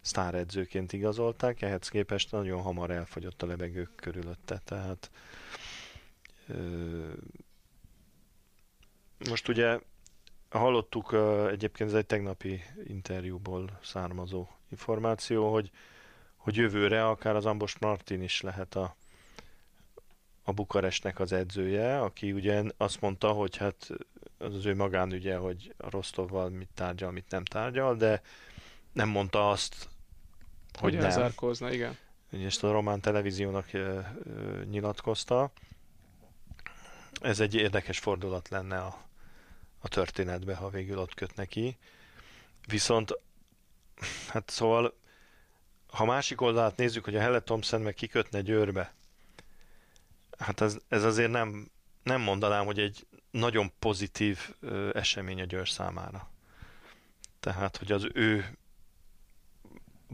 sztáredzőként 0.00 0.92
igazolták, 0.92 1.62
ehhez 1.62 1.88
képest 1.88 2.30
nagyon 2.30 2.62
hamar 2.62 2.90
elfogyott 2.90 3.42
a 3.42 3.46
levegők 3.46 3.90
körülötte, 3.94 4.60
tehát 4.64 5.10
most 9.28 9.48
ugye 9.48 9.78
hallottuk, 10.50 11.16
egyébként 11.50 11.90
ez 11.90 11.96
egy 11.96 12.06
tegnapi 12.06 12.62
interjúból 12.86 13.78
származó 13.82 14.46
információ, 14.70 15.52
hogy, 15.52 15.70
hogy 16.36 16.56
jövőre 16.56 17.06
akár 17.06 17.36
az 17.36 17.46
Ambos 17.46 17.78
Martin 17.78 18.22
is 18.22 18.40
lehet 18.40 18.74
a, 18.74 18.96
a 20.42 20.52
Bukarestnek 20.52 21.20
az 21.20 21.32
edzője, 21.32 22.00
aki 22.00 22.32
ugye 22.32 22.62
azt 22.76 23.00
mondta, 23.00 23.32
hogy 23.32 23.56
hát 23.56 23.90
az, 24.38 24.54
az 24.54 24.66
ő 24.66 24.74
magánügye, 24.74 25.36
hogy 25.36 25.74
a 25.76 25.90
Rostovval 25.90 26.48
mit 26.48 26.68
tárgyal, 26.74 27.10
mit 27.10 27.30
nem 27.30 27.44
tárgyal, 27.44 27.96
de 27.96 28.22
nem 28.92 29.08
mondta 29.08 29.50
azt, 29.50 29.88
hogy, 30.72 30.80
hogy 30.80 30.92
nem. 30.94 31.04
elzárkózna, 31.04 31.72
igen. 31.72 31.96
Ezt 32.30 32.64
a 32.64 32.72
román 32.72 33.00
televíziónak 33.00 33.70
nyilatkozta. 34.70 35.50
Ez 37.20 37.40
egy 37.40 37.54
érdekes 37.54 37.98
fordulat 37.98 38.48
lenne 38.48 38.78
a, 38.78 39.07
a 39.78 39.88
történetbe, 39.88 40.54
ha 40.54 40.68
végül 40.68 40.98
ott 40.98 41.14
köt 41.14 41.34
neki. 41.36 41.76
Viszont, 42.66 43.18
hát 44.28 44.50
szóval, 44.50 44.94
ha 45.86 46.04
másik 46.04 46.40
oldalát 46.40 46.76
nézzük, 46.76 47.04
hogy 47.04 47.16
a 47.16 47.20
Helle 47.20 47.40
Thompson 47.40 47.80
meg 47.80 47.94
kikötne 47.94 48.40
Győrbe, 48.40 48.94
hát 50.38 50.60
ez, 50.60 50.76
ez 50.88 51.04
azért 51.04 51.30
nem, 51.30 51.70
nem 52.02 52.20
mondanám, 52.20 52.64
hogy 52.64 52.78
egy 52.78 53.06
nagyon 53.30 53.72
pozitív 53.78 54.54
ö, 54.60 54.90
esemény 54.94 55.40
a 55.40 55.44
Győr 55.44 55.68
számára. 55.68 56.30
Tehát, 57.40 57.76
hogy 57.76 57.92
az 57.92 58.08
ő 58.14 58.56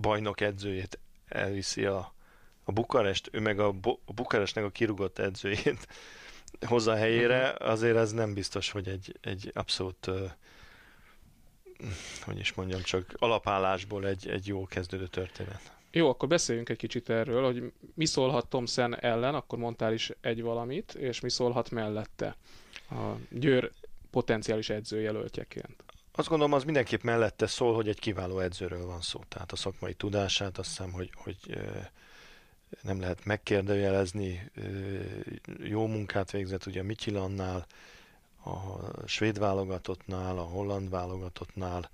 bajnok 0.01 0.41
edzőjét 0.41 0.99
elviszi 1.29 1.85
a, 1.85 2.15
a 2.65 2.73
Bukarest, 2.73 3.29
ő 3.33 3.41
meg 3.41 3.61
a, 3.61 3.73
Bo- 3.73 4.01
a 4.05 4.13
Bukarestnek 4.13 4.65
a 4.65 4.71
kirugott 4.71 5.19
edzőjét 5.19 5.89
hozza 6.67 6.93
a 6.93 6.97
helyére, 6.97 7.55
azért 7.59 7.97
ez 7.97 8.13
nem 8.13 8.35
biztos, 8.35 8.71
hogy 8.71 8.89
egy, 8.89 9.19
egy 9.21 9.51
abszolút 9.55 10.11
hogy 12.25 12.39
is 12.39 12.53
mondjam, 12.55 12.83
csak 12.83 13.15
alapállásból 13.19 14.07
egy, 14.07 14.29
egy 14.29 14.47
jó 14.47 14.67
kezdődő 14.67 15.07
történet. 15.07 15.73
Jó, 15.91 16.09
akkor 16.09 16.29
beszéljünk 16.29 16.69
egy 16.69 16.77
kicsit 16.77 17.11
erről, 17.11 17.45
hogy 17.45 17.73
mi 17.95 18.05
szólhat 18.05 18.47
Thomson 18.47 19.01
ellen, 19.01 19.35
akkor 19.35 19.59
mondtál 19.59 19.93
is 19.93 20.13
egy 20.21 20.43
valamit, 20.43 20.95
és 20.95 21.21
mi 21.21 21.31
szólhat 21.31 21.71
mellette 21.71 22.37
a 22.91 23.13
Győr 23.31 23.71
potenciális 24.11 24.71
edzőjelöltjeként. 24.71 25.85
Azt 26.13 26.29
gondolom, 26.29 26.53
az 26.53 26.65
mindenképp 26.65 27.03
mellette 27.03 27.47
szól, 27.47 27.75
hogy 27.75 27.89
egy 27.89 27.99
kiváló 27.99 28.39
edzőről 28.39 28.87
van 28.87 29.01
szó. 29.01 29.21
Tehát 29.29 29.53
a 29.53 29.57
szakmai 29.57 29.95
tudását 29.95 30.59
azt 30.59 30.69
hiszem, 30.69 30.93
hogy, 30.93 31.11
hogy 31.15 31.39
nem 32.83 33.01
lehet 33.01 33.25
megkérdőjelezni. 33.25 34.51
Jó 35.59 35.87
munkát 35.87 36.31
végzett 36.31 36.67
ugye 36.67 36.83
Michilannál, 36.83 37.67
a 38.45 39.07
svéd 39.07 39.39
válogatottnál, 39.39 40.39
a 40.39 40.43
holland 40.43 40.91
válogatottnál. 40.91 41.91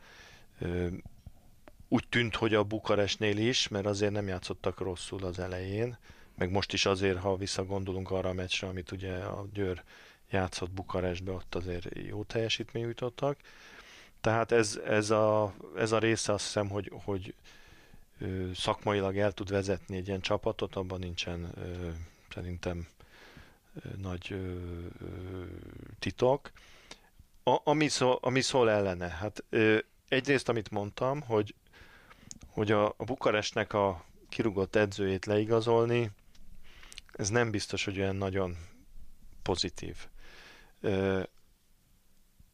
Úgy 1.88 2.08
tűnt, 2.08 2.36
hogy 2.36 2.54
a 2.54 2.64
Bukarestnél 2.64 3.36
is, 3.36 3.68
mert 3.68 3.86
azért 3.86 4.12
nem 4.12 4.26
játszottak 4.26 4.80
rosszul 4.80 5.24
az 5.24 5.38
elején, 5.38 5.98
meg 6.34 6.50
most 6.50 6.72
is 6.72 6.86
azért, 6.86 7.18
ha 7.18 7.36
visszagondolunk 7.36 8.10
arra 8.10 8.28
a 8.28 8.32
meccsre, 8.32 8.68
amit 8.68 8.90
ugye 8.90 9.14
a 9.14 9.46
Győr 9.52 9.82
játszott 10.30 10.70
Bukarestbe, 10.70 11.32
ott 11.32 11.54
azért 11.54 11.88
jó 12.08 12.22
teljesítmény 12.22 12.82
jutottak. 12.82 13.36
Tehát 14.20 14.52
ez, 14.52 14.80
ez, 14.86 15.10
a, 15.10 15.54
ez 15.76 15.92
a 15.92 15.98
része 15.98 16.32
azt 16.32 16.44
hiszem, 16.44 16.68
hogy, 16.68 16.92
hogy 17.04 17.34
szakmailag 18.54 19.18
el 19.18 19.32
tud 19.32 19.50
vezetni 19.50 19.96
egy 19.96 20.06
ilyen 20.06 20.20
csapatot, 20.20 20.76
abban 20.76 20.98
nincsen 20.98 21.54
szerintem 22.32 22.86
nagy 23.96 24.36
titok. 25.98 26.50
A, 27.42 27.58
ami, 27.64 27.88
szól, 27.88 28.18
ami 28.20 28.40
szól 28.40 28.70
ellene, 28.70 29.08
hát 29.08 29.44
egyrészt, 30.08 30.48
amit 30.48 30.70
mondtam, 30.70 31.20
hogy, 31.20 31.54
hogy 32.46 32.72
a, 32.72 32.94
Bukarestnek 32.98 33.72
a 33.72 34.04
kirugott 34.28 34.76
edzőjét 34.76 35.26
leigazolni, 35.26 36.10
ez 37.12 37.28
nem 37.28 37.50
biztos, 37.50 37.84
hogy 37.84 37.98
olyan 37.98 38.16
nagyon 38.16 38.56
pozitív. 39.42 39.96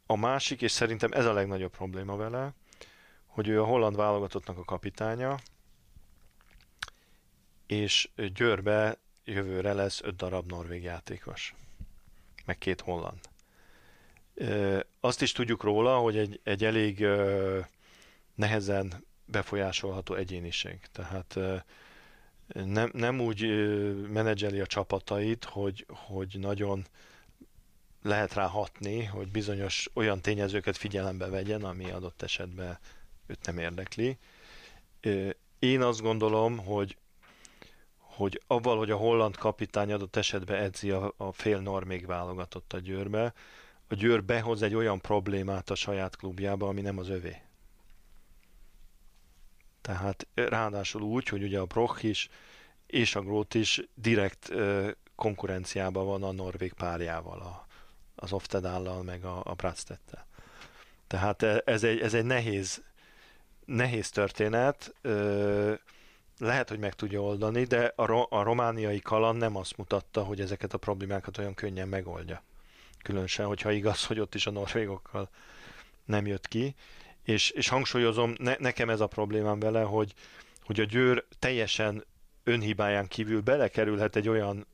A 0.06 0.16
másik, 0.16 0.62
és 0.62 0.70
szerintem 0.70 1.12
ez 1.12 1.24
a 1.24 1.32
legnagyobb 1.32 1.70
probléma 1.70 2.16
vele, 2.16 2.54
hogy 3.26 3.48
ő 3.48 3.60
a 3.60 3.64
holland 3.64 3.96
válogatottnak 3.96 4.58
a 4.58 4.64
kapitánya, 4.64 5.36
és 7.66 8.08
Győrbe 8.34 8.98
jövőre 9.24 9.72
lesz 9.72 10.00
öt 10.02 10.16
darab 10.16 10.46
norvég 10.46 10.82
játékos, 10.82 11.54
meg 12.44 12.58
két 12.58 12.80
holland. 12.80 13.20
Azt 15.00 15.22
is 15.22 15.32
tudjuk 15.32 15.62
róla, 15.62 15.98
hogy 15.98 16.16
egy, 16.16 16.40
egy 16.42 16.64
elég 16.64 17.06
nehezen 18.34 19.04
befolyásolható 19.24 20.14
egyéniség. 20.14 20.80
Tehát 20.92 21.38
nem, 22.46 22.90
nem 22.92 23.20
úgy 23.20 23.42
menedzseli 24.08 24.60
a 24.60 24.66
csapatait, 24.66 25.44
hogy, 25.44 25.86
hogy 25.88 26.36
nagyon 26.38 26.86
lehet 28.02 28.34
rá 28.34 28.46
hatni, 28.46 29.04
hogy 29.04 29.30
bizonyos 29.30 29.90
olyan 29.94 30.20
tényezőket 30.20 30.76
figyelembe 30.76 31.28
vegyen, 31.28 31.64
ami 31.64 31.90
adott 31.90 32.22
esetben 32.22 32.78
őt 33.26 33.46
nem 33.46 33.58
érdekli. 33.58 34.18
Én 35.58 35.82
azt 35.82 36.00
gondolom, 36.00 36.58
hogy 36.58 36.96
hogy 38.16 38.42
avval, 38.46 38.78
hogy 38.78 38.90
a 38.90 38.96
holland 38.96 39.36
kapitány 39.36 39.92
adott 39.92 40.16
esetben 40.16 40.62
edzi 40.62 40.90
a, 40.90 41.12
a 41.16 41.32
fél 41.32 41.58
normég 41.58 42.06
válogatott 42.06 42.72
a 42.72 42.78
Győrbe, 42.78 43.32
a 43.88 43.94
Győr 43.94 44.24
behoz 44.24 44.62
egy 44.62 44.74
olyan 44.74 45.00
problémát 45.00 45.70
a 45.70 45.74
saját 45.74 46.16
klubjába, 46.16 46.68
ami 46.68 46.80
nem 46.80 46.98
az 46.98 47.08
övé. 47.08 47.36
Tehát 49.80 50.26
ráadásul 50.34 51.02
úgy, 51.02 51.28
hogy 51.28 51.42
ugye 51.42 51.58
a 51.58 51.66
Broch 51.66 52.04
is 52.04 52.28
és 52.86 53.14
a 53.14 53.20
Groth 53.20 53.56
is 53.56 53.82
direkt 53.94 54.50
ö, 54.50 54.90
konkurenciában 55.14 56.06
van 56.06 56.22
a 56.22 56.32
norvég 56.32 56.72
párjával, 56.72 57.40
a, 57.40 57.66
az 58.14 58.32
Oftedállal, 58.32 59.02
meg 59.02 59.24
a, 59.24 59.40
a 59.44 59.54
Bratstettel. 59.54 60.26
Tehát 61.06 61.42
e- 61.42 61.62
ez 61.64 61.84
egy, 61.84 62.00
ez 62.00 62.14
egy 62.14 62.24
nehéz, 62.24 62.82
nehéz 63.64 64.10
történet, 64.10 64.94
ö, 65.00 65.74
lehet, 66.38 66.68
hogy 66.68 66.78
meg 66.78 66.94
tudja 66.94 67.22
oldani, 67.22 67.64
de 67.64 67.92
a, 67.96 68.04
ro- 68.04 68.32
a 68.32 68.42
romániai 68.42 69.00
kaland 69.00 69.38
nem 69.38 69.56
azt 69.56 69.76
mutatta, 69.76 70.22
hogy 70.22 70.40
ezeket 70.40 70.74
a 70.74 70.78
problémákat 70.78 71.38
olyan 71.38 71.54
könnyen 71.54 71.88
megoldja. 71.88 72.42
Különösen, 73.02 73.46
hogyha 73.46 73.72
igaz, 73.72 74.04
hogy 74.04 74.20
ott 74.20 74.34
is 74.34 74.46
a 74.46 74.50
norvégokkal 74.50 75.28
nem 76.04 76.26
jött 76.26 76.48
ki. 76.48 76.74
És, 77.22 77.50
és 77.50 77.68
hangsúlyozom, 77.68 78.34
ne, 78.38 78.54
nekem 78.58 78.90
ez 78.90 79.00
a 79.00 79.06
problémám 79.06 79.58
vele, 79.58 79.82
hogy, 79.82 80.14
hogy 80.64 80.80
a 80.80 80.84
Győr 80.84 81.24
teljesen 81.38 82.04
önhibáján 82.44 83.08
kívül 83.08 83.40
belekerülhet 83.40 84.16
egy 84.16 84.28
olyan 84.28 84.66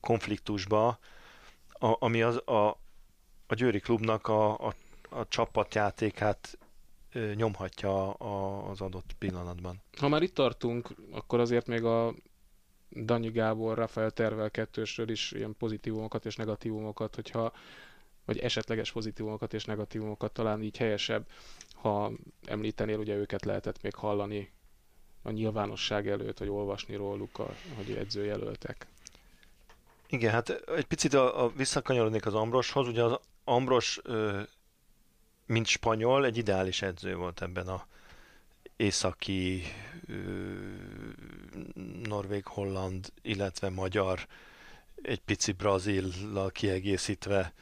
konfliktusba, 0.00 0.98
a, 1.68 1.96
ami 1.98 2.22
az, 2.22 2.36
a, 2.48 2.68
a 3.46 3.54
Győri 3.54 3.80
klubnak 3.80 4.28
a, 4.28 4.66
a, 4.66 4.74
a 5.08 5.28
csapatjátékát 5.28 6.58
nyomhatja 7.34 8.12
a, 8.12 8.68
az 8.70 8.80
adott 8.80 9.10
pillanatban. 9.18 9.82
Ha 9.98 10.08
már 10.08 10.22
itt 10.22 10.34
tartunk, 10.34 10.88
akkor 11.10 11.40
azért 11.40 11.66
még 11.66 11.84
a 11.84 12.14
Danyi 12.90 13.30
Gábor, 13.30 13.76
Rafael 13.78 14.10
Tervel 14.10 14.50
kettősről 14.50 15.10
is 15.10 15.32
ilyen 15.32 15.54
pozitívumokat 15.58 16.26
és 16.26 16.36
negatívumokat, 16.36 17.14
hogyha 17.14 17.52
vagy 18.24 18.38
esetleges 18.38 18.92
pozitívumokat 18.92 19.54
és 19.54 19.64
negatívumokat 19.64 20.32
talán 20.32 20.62
így 20.62 20.76
helyesebb, 20.76 21.26
ha 21.74 22.12
említenél, 22.46 22.98
ugye 22.98 23.14
őket 23.14 23.44
lehetett 23.44 23.82
még 23.82 23.94
hallani 23.94 24.52
a 25.22 25.30
nyilvánosság 25.30 26.08
előtt, 26.08 26.38
vagy 26.38 26.48
olvasni 26.48 26.94
róluk, 26.94 27.38
a, 27.38 27.54
hogy 27.76 27.96
edzőjelöltek. 27.96 28.86
Igen, 30.08 30.32
hát 30.32 30.48
egy 30.50 30.84
picit 30.84 31.14
a, 31.14 31.44
a 31.44 31.48
visszakanyarodnék 31.48 32.26
az 32.26 32.34
Ambroshoz. 32.34 32.88
Ugye 32.88 33.02
az 33.02 33.18
Ambros, 33.44 34.00
ö, 34.02 34.40
mint 35.46 35.66
spanyol, 35.66 36.24
egy 36.24 36.36
ideális 36.36 36.82
edző 36.82 37.16
volt 37.16 37.42
ebben 37.42 37.68
a 37.68 37.86
északi 38.76 39.62
norvég-holland, 42.02 43.12
illetve 43.22 43.68
magyar, 43.68 44.26
egy 45.02 45.20
pici 45.20 45.52
brazillal 45.52 46.50
kiegészítve. 46.50 47.52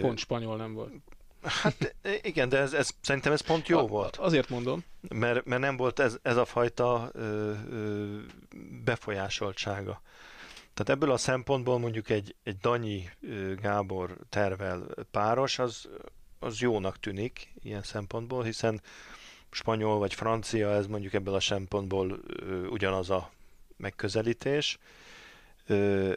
Pont 0.00 0.18
spanyol 0.18 0.56
nem 0.56 0.72
volt. 0.74 0.92
Hát 1.42 1.94
igen, 2.22 2.48
de 2.48 2.58
ez, 2.58 2.72
ez, 2.72 2.90
szerintem 3.00 3.32
ez 3.32 3.40
pont 3.40 3.68
jó 3.68 3.78
A- 3.78 3.86
volt. 3.86 4.16
Azért 4.16 4.48
mondom. 4.48 4.84
mert, 5.08 5.44
mert 5.44 5.60
nem 5.60 5.76
volt 5.76 5.98
ez, 5.98 6.18
ez 6.22 6.36
a 6.36 6.44
fajta 6.44 7.10
ö, 7.12 7.52
ö, 7.70 8.18
befolyásoltsága. 8.84 10.02
Tehát 10.74 10.88
ebből 10.88 11.10
a 11.10 11.16
szempontból 11.16 11.78
mondjuk 11.78 12.10
egy, 12.10 12.34
egy 12.42 12.56
Danyi 12.58 13.08
Gábor 13.60 14.16
tervel 14.28 14.86
páros, 15.10 15.58
az, 15.58 15.88
az 16.44 16.60
jónak 16.60 17.00
tűnik 17.00 17.52
ilyen 17.62 17.82
szempontból, 17.82 18.42
hiszen 18.42 18.80
spanyol 19.50 19.98
vagy 19.98 20.14
francia, 20.14 20.70
ez 20.70 20.86
mondjuk 20.86 21.12
ebből 21.12 21.34
a 21.34 21.40
szempontból 21.40 22.20
ö, 22.26 22.66
ugyanaz 22.66 23.10
a 23.10 23.30
megközelítés. 23.76 24.78
Ö, 25.66 26.12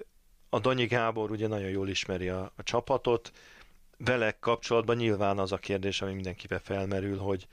a 0.50 0.60
Danyi 0.60 0.86
Gábor 0.86 1.32
ugye 1.32 1.48
nagyon 1.48 1.70
jól 1.70 1.90
ismeri 1.90 2.30
a, 2.30 2.52
a 2.56 2.64
csapatot, 2.64 3.32
vele 3.98 4.32
kapcsolatban 4.40 4.96
nyilván 4.96 5.40
az 5.40 5.52
a 5.52 5.58
kérdés, 5.58 6.02
ami 6.02 6.14
mindenkibe 6.14 6.60
felmerül, 6.60 7.18
hogy, 7.18 7.48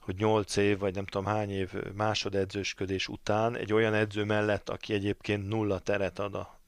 hogy 0.00 0.16
8 0.16 0.56
év, 0.56 0.78
vagy 0.78 0.94
nem 0.94 1.06
tudom 1.06 1.26
hány 1.26 1.50
év 1.50 1.72
másodedzősködés 1.94 3.08
után 3.08 3.56
egy 3.56 3.72
olyan 3.72 3.94
edző 3.94 4.24
mellett, 4.24 4.68
aki 4.68 4.92
egyébként 4.92 5.48
nulla 5.48 5.78
teret 5.78 6.18
ad 6.18 6.34
a, 6.34 6.60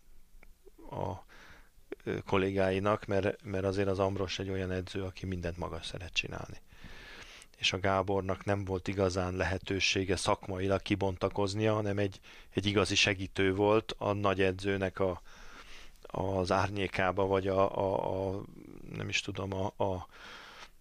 a 0.96 1.24
kollégáinak, 2.26 3.04
mert, 3.06 3.42
mert 3.44 3.64
azért 3.64 3.88
az 3.88 3.98
Ambros 3.98 4.38
egy 4.38 4.50
olyan 4.50 4.70
edző, 4.70 5.02
aki 5.02 5.26
mindent 5.26 5.56
maga 5.56 5.80
szeret 5.82 6.12
csinálni. 6.12 6.60
És 7.58 7.72
a 7.72 7.78
Gábornak 7.78 8.44
nem 8.44 8.64
volt 8.64 8.88
igazán 8.88 9.34
lehetősége 9.34 10.16
szakmailag 10.16 10.82
kibontakoznia, 10.82 11.74
hanem 11.74 11.98
egy, 11.98 12.20
egy 12.50 12.66
igazi 12.66 12.94
segítő 12.94 13.54
volt 13.54 13.94
a 13.98 14.12
nagy 14.12 14.42
edzőnek 14.42 14.98
a, 14.98 15.22
az 16.02 16.52
árnyékába, 16.52 17.26
vagy 17.26 17.48
a, 17.48 17.76
a, 17.78 18.28
a 18.30 18.42
nem 18.92 19.08
is 19.08 19.20
tudom, 19.20 19.52
a, 19.52 19.72
a, 19.76 20.06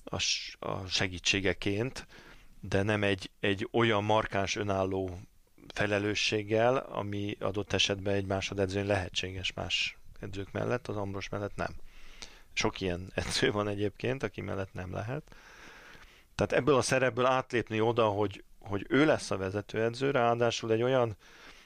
a, 0.03 0.21
a 0.59 0.85
segítségeként, 0.87 2.07
de 2.59 2.81
nem 2.81 3.03
egy, 3.03 3.29
egy 3.39 3.67
olyan 3.71 4.03
markáns 4.03 4.55
önálló 4.55 5.19
felelősséggel, 5.73 6.77
ami 6.77 7.37
adott 7.39 7.73
esetben 7.73 8.13
egy 8.13 8.25
másodedzőn 8.25 8.85
lehetséges 8.85 9.53
más 9.53 10.00
edzők 10.21 10.51
mellett, 10.51 10.87
az 10.87 10.97
Ambros 10.97 11.29
mellett 11.29 11.55
nem. 11.55 11.75
Sok 12.53 12.81
ilyen 12.81 13.11
edző 13.15 13.51
van 13.51 13.67
egyébként, 13.67 14.23
aki 14.23 14.41
mellett 14.41 14.73
nem 14.73 14.93
lehet. 14.93 15.35
Tehát 16.35 16.51
ebből 16.53 16.75
a 16.75 16.81
szerepből 16.81 17.25
átlépni 17.25 17.79
oda, 17.79 18.07
hogy, 18.07 18.43
hogy 18.59 18.85
ő 18.89 19.05
lesz 19.05 19.31
a 19.31 19.37
vezetőedző, 19.37 20.11
ráadásul 20.11 20.71
egy 20.71 20.81
olyan 20.81 21.17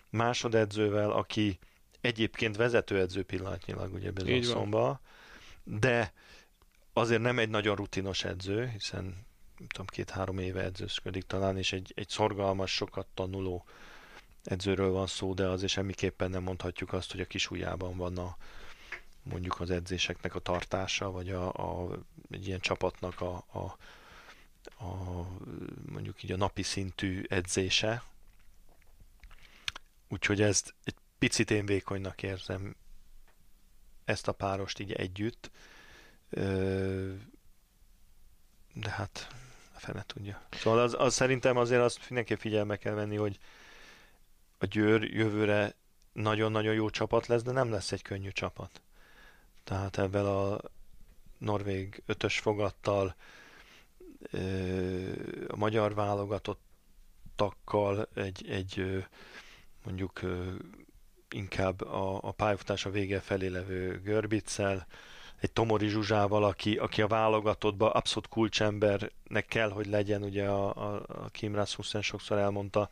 másodedzővel, 0.09 1.11
aki 1.11 1.59
egyébként 2.01 2.55
vezetőedző 2.55 3.23
pillanatnyilag 3.23 3.93
ugye 3.93 4.11
Bezoszomba, 4.11 4.99
de 5.63 6.13
azért 6.93 7.21
nem 7.21 7.39
egy 7.39 7.49
nagyon 7.49 7.75
rutinos 7.75 8.23
edző, 8.23 8.67
hiszen 8.67 9.03
nem 9.57 9.67
tudom, 9.67 9.85
két-három 9.85 10.37
éve 10.37 10.63
edzősködik 10.63 11.23
talán, 11.23 11.57
és 11.57 11.73
egy, 11.73 11.93
egy 11.95 12.09
szorgalmas, 12.09 12.73
sokat 12.73 13.07
tanuló 13.13 13.65
edzőről 14.45 14.91
van 14.91 15.07
szó, 15.07 15.33
de 15.33 15.47
azért 15.47 15.71
semmiképpen 15.71 16.29
nem 16.29 16.43
mondhatjuk 16.43 16.93
azt, 16.93 17.11
hogy 17.11 17.21
a 17.21 17.25
kis 17.25 17.51
ujjában 17.51 17.97
van 17.97 18.17
a, 18.17 18.37
mondjuk 19.23 19.59
az 19.59 19.69
edzéseknek 19.69 20.35
a 20.35 20.39
tartása, 20.39 21.11
vagy 21.11 21.29
a, 21.29 21.53
a, 21.53 21.97
egy 22.31 22.47
ilyen 22.47 22.59
csapatnak 22.59 23.21
a, 23.21 23.35
a, 23.51 23.77
a 24.83 25.25
mondjuk 25.85 26.23
így 26.23 26.31
a 26.31 26.37
napi 26.37 26.63
szintű 26.63 27.23
edzése. 27.27 28.03
Úgyhogy 30.07 30.41
ezt 30.41 30.73
egy 30.83 30.95
picit 31.19 31.51
én 31.51 31.65
vékonynak 31.65 32.23
érzem 32.23 32.75
ezt 34.05 34.27
a 34.27 34.31
párost 34.31 34.79
így 34.79 34.91
együtt, 34.91 35.51
de 38.73 38.89
hát 38.89 39.27
a 39.73 39.79
fene 39.79 40.03
tudja. 40.07 40.41
Szóval 40.51 40.79
az, 40.79 40.95
az 40.97 41.13
szerintem 41.13 41.57
azért 41.57 41.81
azt 41.81 41.99
mindenképp 42.09 42.39
figyelme 42.39 42.75
kell 42.75 42.93
venni, 42.93 43.15
hogy 43.15 43.39
a 44.57 44.65
Győr 44.65 45.03
jövőre 45.03 45.75
nagyon-nagyon 46.13 46.73
jó 46.73 46.89
csapat 46.89 47.27
lesz, 47.27 47.43
de 47.43 47.51
nem 47.51 47.71
lesz 47.71 47.91
egy 47.91 48.01
könnyű 48.01 48.29
csapat. 48.29 48.81
Tehát 49.63 49.97
ebben 49.97 50.25
a 50.25 50.59
norvég 51.37 52.03
ötös 52.05 52.39
fogattal, 52.39 53.15
a 55.47 55.55
magyar 55.55 55.93
válogatottakkal 55.93 58.07
egy, 58.13 58.49
egy 58.49 59.05
mondjuk 59.83 60.21
inkább 61.29 61.81
a, 61.81 62.23
a 62.23 62.31
pályafutása 62.31 62.89
vége 62.89 63.19
felé 63.19 63.47
levő 63.47 64.01
Görbicel, 64.01 64.87
egy 65.39 65.51
Tomori 65.51 65.87
Zsuzsával, 65.87 66.43
aki, 66.43 66.77
aki 66.77 67.01
a 67.01 67.07
válogatottban 67.07 67.91
abszolút 67.91 68.27
kulcsembernek 68.27 69.45
kell, 69.47 69.69
hogy 69.69 69.85
legyen, 69.85 70.23
ugye 70.23 70.47
a, 70.47 70.93
a, 70.93 71.05
a 71.07 71.29
Kim 71.31 71.55
Rasmussen 71.55 72.01
sokszor 72.01 72.37
elmondta, 72.37 72.89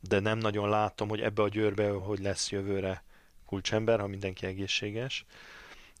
de 0.00 0.20
nem 0.20 0.38
nagyon 0.38 0.68
látom, 0.68 1.08
hogy 1.08 1.20
ebbe 1.20 1.42
a 1.42 1.48
győrbe 1.48 1.90
hogy 1.90 2.18
lesz 2.18 2.50
jövőre 2.50 3.04
kulcsember, 3.46 4.00
ha 4.00 4.06
mindenki 4.06 4.46
egészséges. 4.46 5.24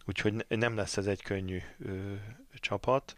Úgyhogy 0.06 0.46
nem 0.48 0.76
lesz 0.76 0.96
ez 0.96 1.06
egy 1.06 1.22
könnyű 1.22 1.60
ö, 1.78 2.12
csapat. 2.54 3.16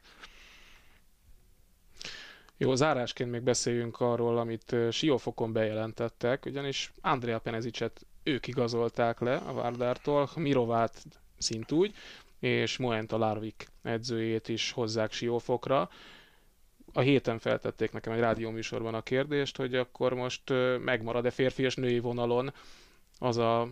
Jó, 2.56 2.74
zárásként 2.74 3.30
még 3.30 3.42
beszéljünk 3.42 4.00
arról, 4.00 4.38
amit 4.38 4.76
Siófokon 4.90 5.52
bejelentettek, 5.52 6.46
ugyanis 6.46 6.92
Andrea 7.00 7.38
Penezicet 7.38 8.06
ők 8.22 8.46
igazolták 8.46 9.20
le 9.20 9.36
a 9.36 9.52
Várdártól, 9.52 10.30
Mirovát 10.34 11.04
szintúgy, 11.38 11.94
és 12.38 12.76
Moenta 12.76 13.16
Larvik 13.16 13.66
edzőjét 13.82 14.48
is 14.48 14.70
hozzák 14.72 15.12
Siófokra. 15.12 15.90
A 16.92 17.00
héten 17.00 17.38
feltették 17.38 17.92
nekem 17.92 18.12
egy 18.12 18.20
rádióműsorban 18.20 18.94
a 18.94 19.02
kérdést, 19.02 19.56
hogy 19.56 19.74
akkor 19.74 20.14
most 20.14 20.42
megmarad-e 20.84 21.30
férfi 21.30 21.62
és 21.62 21.74
női 21.74 21.98
vonalon 21.98 22.52
az 23.18 23.36
a 23.36 23.68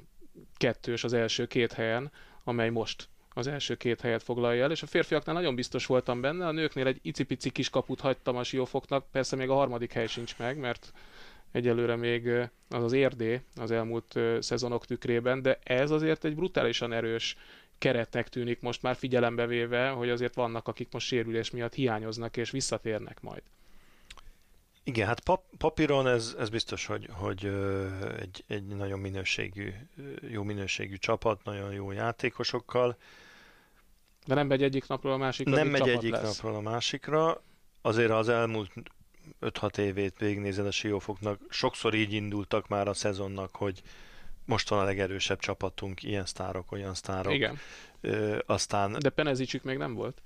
kettős 0.57 1.05
az 1.05 1.13
első 1.13 1.47
két 1.47 1.73
helyen, 1.73 2.13
amely 2.45 2.71
most 2.71 3.09
az 3.35 3.47
első 3.47 3.75
két 3.75 4.01
helyet 4.01 4.23
foglalja 4.23 4.63
el, 4.63 4.71
és 4.71 4.83
a 4.83 4.87
férfiaknál 4.87 5.35
nagyon 5.35 5.55
biztos 5.55 5.87
voltam 5.87 6.21
benne, 6.21 6.47
a 6.47 6.53
nőknél 6.53 6.87
egy 6.87 6.99
icipici 7.03 7.51
kis 7.51 7.71
kaput 7.71 8.01
hagytam 8.01 8.37
a 8.37 8.43
siófoknak, 8.45 9.11
persze 9.11 9.37
még 9.37 9.49
a 9.49 9.55
harmadik 9.55 9.93
hely 9.93 10.07
sincs 10.07 10.39
meg, 10.39 10.59
mert 10.59 10.93
egyelőre 11.53 11.97
még 11.97 12.29
az 12.69 12.83
az 12.83 12.93
érdé 12.93 13.41
az 13.57 13.71
elmúlt 13.71 14.19
szezonok 14.41 14.87
tükrében, 14.87 15.43
de 15.43 15.59
ez 15.63 15.91
azért 15.91 16.25
egy 16.25 16.35
brutálisan 16.35 16.93
erős 16.93 17.37
keretnek 17.85 18.29
tűnik 18.29 18.61
most 18.61 18.83
már 18.83 18.97
figyelembe 18.97 19.47
véve, 19.47 19.89
hogy 19.89 20.11
azért 20.11 20.35
vannak, 20.35 20.69
akik 20.69 20.89
most 20.93 21.07
sérülés 21.07 21.51
miatt 21.51 21.75
hiányoznak 21.75 22.37
és 22.37 22.51
visszatérnek 22.51 23.21
majd. 23.21 23.43
Igen, 24.85 25.07
hát 25.07 25.21
pap, 25.21 25.45
papíron 25.59 26.07
ez, 26.07 26.37
ez 26.39 26.49
biztos, 26.49 26.87
hogy, 26.87 27.09
hogy 27.13 27.45
egy, 28.19 28.45
egy 28.47 28.67
nagyon 28.67 28.99
minőségű, 28.99 29.73
jó 30.29 30.43
minőségű 30.43 30.97
csapat, 30.97 31.45
nagyon 31.45 31.73
jó 31.73 31.91
játékosokkal. 31.91 32.97
De 34.27 34.35
nem 34.35 34.47
megy 34.47 34.63
egyik 34.63 34.87
napról 34.87 35.13
a 35.13 35.17
másikra, 35.17 35.55
Nem 35.55 35.69
megy 35.69 35.89
egyik 35.89 36.13
lesz. 36.13 36.23
napról 36.23 36.55
a 36.55 36.61
másikra. 36.61 37.43
Azért 37.83 38.11
az 38.11 38.29
elmúlt 38.29 38.73
5-6 39.41 39.79
évét 39.79 40.19
végignézed 40.19 40.67
a 40.67 40.71
Siófoknak, 40.71 41.41
sokszor 41.49 41.95
így 41.95 42.13
indultak 42.13 42.69
már 42.69 42.89
a 42.89 42.95
szezonnak, 42.95 43.57
hogy 43.57 43.83
most 44.45 44.69
van 44.69 44.79
a 44.79 44.85
legerősebb 44.85 45.39
csapatunk, 45.39 46.03
ilyen 46.03 46.27
sztárok, 46.27 46.73
olyan 46.73 46.95
sztárok. 46.95 47.33
Igen. 47.33 47.59
Ö, 48.01 48.39
aztán... 48.47 48.97
De 48.99 49.11
Penezicsük 49.11 49.63
még 49.63 49.77
nem 49.77 49.95
volt? 49.95 50.23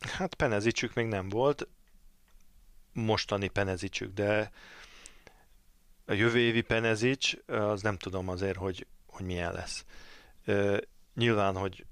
Hát 0.00 0.34
Penezicsük 0.34 0.94
még 0.94 1.06
nem 1.06 1.28
volt, 1.28 1.68
mostani 2.92 3.48
Penezicsük, 3.48 4.14
de 4.14 4.50
a 6.06 6.12
jövő 6.12 6.38
évi 6.38 6.60
Penezics, 6.60 7.36
az 7.46 7.82
nem 7.82 7.96
tudom 7.96 8.28
azért, 8.28 8.56
hogy, 8.56 8.86
hogy 9.06 9.24
milyen 9.24 9.52
lesz. 9.52 9.84
Ö, 10.44 10.78
nyilván, 11.14 11.56
hogy 11.56 11.84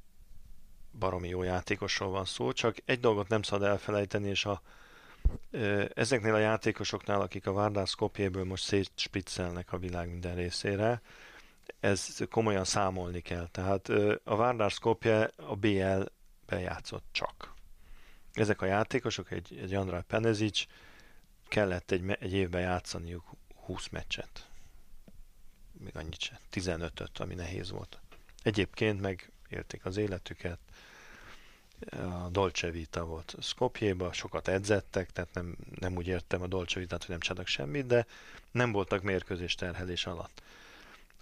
baromi 0.98 1.28
jó 1.28 1.42
játékosról 1.42 2.10
van 2.10 2.24
szó, 2.24 2.52
csak 2.52 2.76
egy 2.84 3.00
dolgot 3.00 3.28
nem 3.28 3.42
szabad 3.42 3.68
elfelejteni, 3.68 4.28
és 4.28 4.44
a, 4.44 4.62
ö, 5.50 5.84
ezeknél 5.94 6.34
a 6.34 6.38
játékosoknál, 6.38 7.20
akik 7.20 7.46
a 7.46 7.52
Vardar 7.52 7.86
Skopjéből 7.86 8.44
most 8.44 8.64
szétspiccelnek 8.64 9.72
a 9.72 9.78
világ 9.78 10.10
minden 10.10 10.34
részére, 10.34 11.02
ez 11.80 12.18
komolyan 12.30 12.64
számolni 12.64 13.20
kell. 13.20 13.48
Tehát 13.50 13.88
a 14.24 14.36
Vardar 14.36 14.70
Skopje 14.70 15.30
a 15.36 15.56
BL-be 15.56 16.60
játszott 16.60 17.04
csak. 17.10 17.54
Ezek 18.32 18.62
a 18.62 18.66
játékosok, 18.66 19.30
egy, 19.30 19.58
egy 19.62 19.74
András 19.74 20.02
Penezic, 20.06 20.64
kellett 21.48 21.90
egy, 21.90 22.16
egy 22.20 22.32
évben 22.32 22.60
játszaniuk 22.60 23.24
20 23.54 23.88
meccset. 23.88 24.48
Még 25.72 25.96
annyit 25.96 26.20
sem. 26.20 26.38
15-öt, 26.52 27.18
ami 27.18 27.34
nehéz 27.34 27.70
volt. 27.70 28.00
Egyébként 28.42 29.00
meg 29.00 29.32
élték 29.48 29.84
az 29.84 29.96
életüket. 29.96 30.58
A 31.90 32.28
Dolce 32.30 32.70
Vita 32.70 33.04
volt 33.04 33.34
Skopjéba, 33.40 34.12
sokat 34.12 34.48
edzettek, 34.48 35.10
tehát 35.10 35.34
nem, 35.34 35.56
nem 35.80 35.96
úgy 35.96 36.06
értem 36.06 36.42
a 36.42 36.46
Dolce 36.46 36.80
Vita-t, 36.80 37.00
hogy 37.00 37.10
nem 37.10 37.20
csináltak 37.20 37.46
semmit, 37.46 37.86
de 37.86 38.06
nem 38.50 38.72
voltak 38.72 39.02
mérkőzés 39.02 39.54
terhelés 39.54 40.06
alatt 40.06 40.42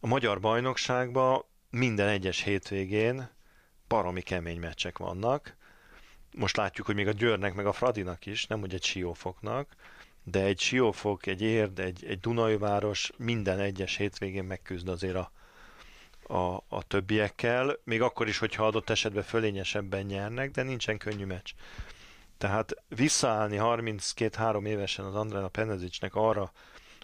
a 0.04 0.06
magyar 0.06 0.40
bajnokságban 0.40 1.44
minden 1.70 2.08
egyes 2.08 2.42
hétvégén 2.42 3.28
baromi 3.88 4.20
kemény 4.20 4.60
meccsek 4.60 4.98
vannak. 4.98 5.56
Most 6.36 6.56
látjuk, 6.56 6.86
hogy 6.86 6.94
még 6.94 7.08
a 7.08 7.12
Győrnek, 7.12 7.54
meg 7.54 7.66
a 7.66 7.72
Fradinak 7.72 8.26
is, 8.26 8.46
nem 8.46 8.60
hogy 8.60 8.74
egy 8.74 8.84
Siófoknak, 8.84 9.74
de 10.22 10.40
egy 10.40 10.60
Siófok, 10.60 11.26
egy 11.26 11.42
Érd, 11.42 11.78
egy, 11.78 12.04
egy 12.04 12.20
Dunai 12.20 12.56
város 12.56 13.12
minden 13.16 13.58
egyes 13.58 13.96
hétvégén 13.96 14.44
megküzd 14.44 14.88
azért 14.88 15.16
a, 15.16 15.32
a, 16.34 16.64
a 16.68 16.82
többiekkel, 16.86 17.76
még 17.84 18.02
akkor 18.02 18.28
is, 18.28 18.38
hogyha 18.38 18.66
adott 18.66 18.90
esetben 18.90 19.22
fölényesebben 19.22 20.02
nyernek, 20.02 20.50
de 20.50 20.62
nincsen 20.62 20.98
könnyű 20.98 21.24
meccs. 21.24 21.50
Tehát 22.38 22.74
visszaállni 22.88 23.56
32-3 23.60 24.66
évesen 24.66 25.04
az 25.04 25.14
Andrán 25.14 25.44
a 25.44 25.48
Penezicsnek 25.48 26.14
arra, 26.14 26.52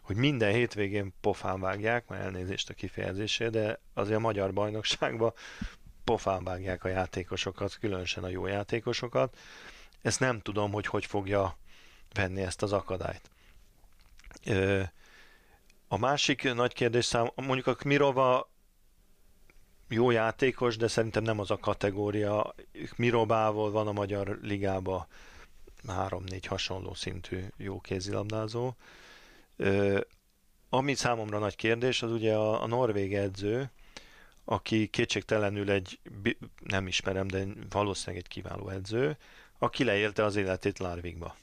hogy 0.09 0.17
minden 0.17 0.53
hétvégén 0.53 1.13
pofán 1.21 1.61
vágják, 1.61 2.07
már 2.07 2.21
elnézést 2.21 2.71
a 2.71 2.75
kifejezésé, 2.75 3.49
de 3.49 3.81
azért 3.95 4.17
a 4.17 4.21
magyar 4.21 4.53
bajnokságban 4.53 5.33
pofán 6.05 6.45
vágják 6.45 6.85
a 6.85 6.89
játékosokat, 6.89 7.79
különösen 7.79 8.25
a 8.25 8.29
jó 8.29 8.47
játékosokat. 8.47 9.39
Ezt 10.03 10.21
nem 10.21 10.41
tudom, 10.41 10.73
hogy 10.73 10.87
hogy 10.87 11.07
fogja 11.07 11.57
venni 12.15 12.43
ezt 12.43 12.63
az 12.63 12.73
akadályt. 12.73 13.31
A 15.89 15.99
másik 15.99 16.55
nagy 16.55 16.73
kérdés 16.73 17.05
szám, 17.05 17.31
mondjuk 17.35 17.67
a 17.67 17.75
Kmirova 17.75 18.51
jó 19.89 20.11
játékos, 20.11 20.77
de 20.77 20.89
szerintem 20.89 21.23
nem 21.23 21.39
az 21.39 21.51
a 21.51 21.57
kategória. 21.57 22.55
Mirobával 22.97 23.71
van 23.71 23.87
a 23.87 23.93
Magyar 23.93 24.39
Ligában 24.43 25.07
három-négy 25.87 26.47
hasonló 26.47 26.95
szintű 26.95 27.45
jó 27.57 27.81
kézilabdázó. 27.81 28.75
Ami 30.69 30.95
számomra 30.95 31.39
nagy 31.39 31.57
kérdés, 31.57 32.03
az 32.03 32.13
ugye 32.13 32.35
a, 32.35 32.63
a 32.63 32.67
norvég 32.67 33.15
edző, 33.15 33.71
aki 34.45 34.87
kétségtelenül 34.87 35.71
egy, 35.71 36.01
nem 36.65 36.87
ismerem, 36.87 37.27
de 37.27 37.45
valószínűleg 37.71 38.25
egy 38.25 38.31
kiváló 38.31 38.69
edző, 38.69 39.17
aki 39.59 39.85
leélte 39.85 40.25
az 40.25 40.37
életét 40.37 40.79
Lárvikba. 40.79 41.37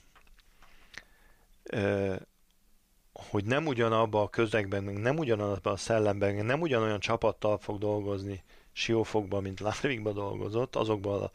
Hogy 3.13 3.45
nem 3.45 3.67
ugyanabba 3.67 4.21
a 4.21 4.29
közegben, 4.29 4.83
nem 4.83 5.17
ugyanabban 5.17 5.73
a 5.73 5.77
szellemben, 5.77 6.45
nem 6.45 6.61
ugyanolyan 6.61 6.99
csapattal 6.99 7.57
fog 7.57 7.77
dolgozni 7.77 8.43
Siófokban, 8.71 9.41
mint 9.41 9.59
Lárvikba 9.59 10.11
dolgozott, 10.11 10.75
azokban 10.75 11.31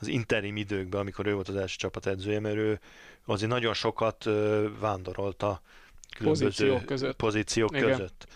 az 0.00 0.06
interim 0.06 0.56
időkben, 0.56 1.00
amikor 1.00 1.26
ő 1.26 1.34
volt 1.34 1.48
az 1.48 1.56
első 1.56 1.76
csapat 1.76 2.06
edzője, 2.06 2.40
mert 2.40 2.56
ő 2.56 2.80
azért 3.24 3.50
nagyon 3.50 3.74
sokat 3.74 4.24
vándorolt 4.80 5.42
a 5.42 5.60
különböző 6.14 6.46
pozíciók 6.46 6.84
között. 6.84 7.16
Pozíciók 7.16 7.70
között. 7.70 8.26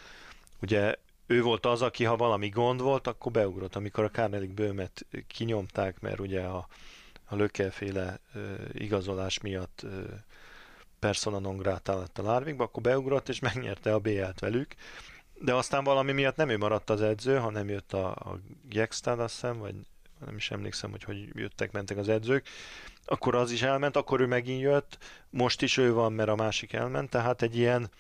Ugye 0.63 0.95
ő 1.27 1.43
volt 1.43 1.67
az, 1.67 1.83
aki 1.83 2.05
ha 2.05 2.17
valami 2.17 2.49
gond 2.49 2.81
volt, 2.81 3.07
akkor 3.07 3.33
beugrott. 3.33 3.77
Amikor 3.77 4.05
a 4.05 4.09
Kárnelik 4.09 4.55
bőmet 4.55 5.07
kinyomták, 5.27 6.01
mert 6.01 6.21
ugye 6.21 6.43
a, 6.43 6.69
a 7.25 7.37
lökelféle 7.37 8.21
uh, 8.35 8.43
igazolás 8.73 9.41
miatt 9.41 9.81
uh, 9.85 9.91
persona 10.99 11.39
non 11.39 11.57
grata 11.57 11.99
lett 11.99 12.19
a 12.19 12.23
Lárvikba, 12.23 12.65
akkor 12.65 12.83
beugrott 12.83 13.29
és 13.29 13.39
megnyerte 13.39 13.95
a 13.95 13.99
BL-t 13.99 14.41
velük. 14.41 14.75
De 15.41 15.55
aztán 15.55 15.85
valami 15.85 16.13
miatt 16.13 16.37
nem 16.37 16.49
ő 16.49 16.57
maradt 16.59 16.91
az 16.91 17.03
edző, 17.03 17.39
hanem 17.39 17.69
jött 17.69 17.93
a, 17.93 18.09
a 18.09 18.41
Gekstad, 18.69 19.21
azt 19.21 19.35
hiszem, 19.35 19.59
vagy 19.59 19.75
nem 20.27 20.37
is 20.37 20.51
emlékszem, 20.51 20.91
hogy 20.91 21.03
hogy 21.03 21.29
jöttek, 21.33 21.73
mentek 21.73 21.97
az 21.97 22.09
edzők, 22.09 22.49
akkor 23.07 23.35
az 23.35 23.51
is 23.51 23.63
elment, 23.63 23.97
akkor 23.97 24.21
ő 24.21 24.27
megint 24.27 24.61
jött, 24.61 24.99
most 25.31 25.63
is 25.63 25.77
ő 25.77 25.93
van, 25.93 26.13
mert 26.13 26.29
a 26.29 26.35
másik 26.35 26.73
elment, 26.73 27.11
tehát 27.11 27.43
egy 27.43 27.57
ilyen, 27.57 27.91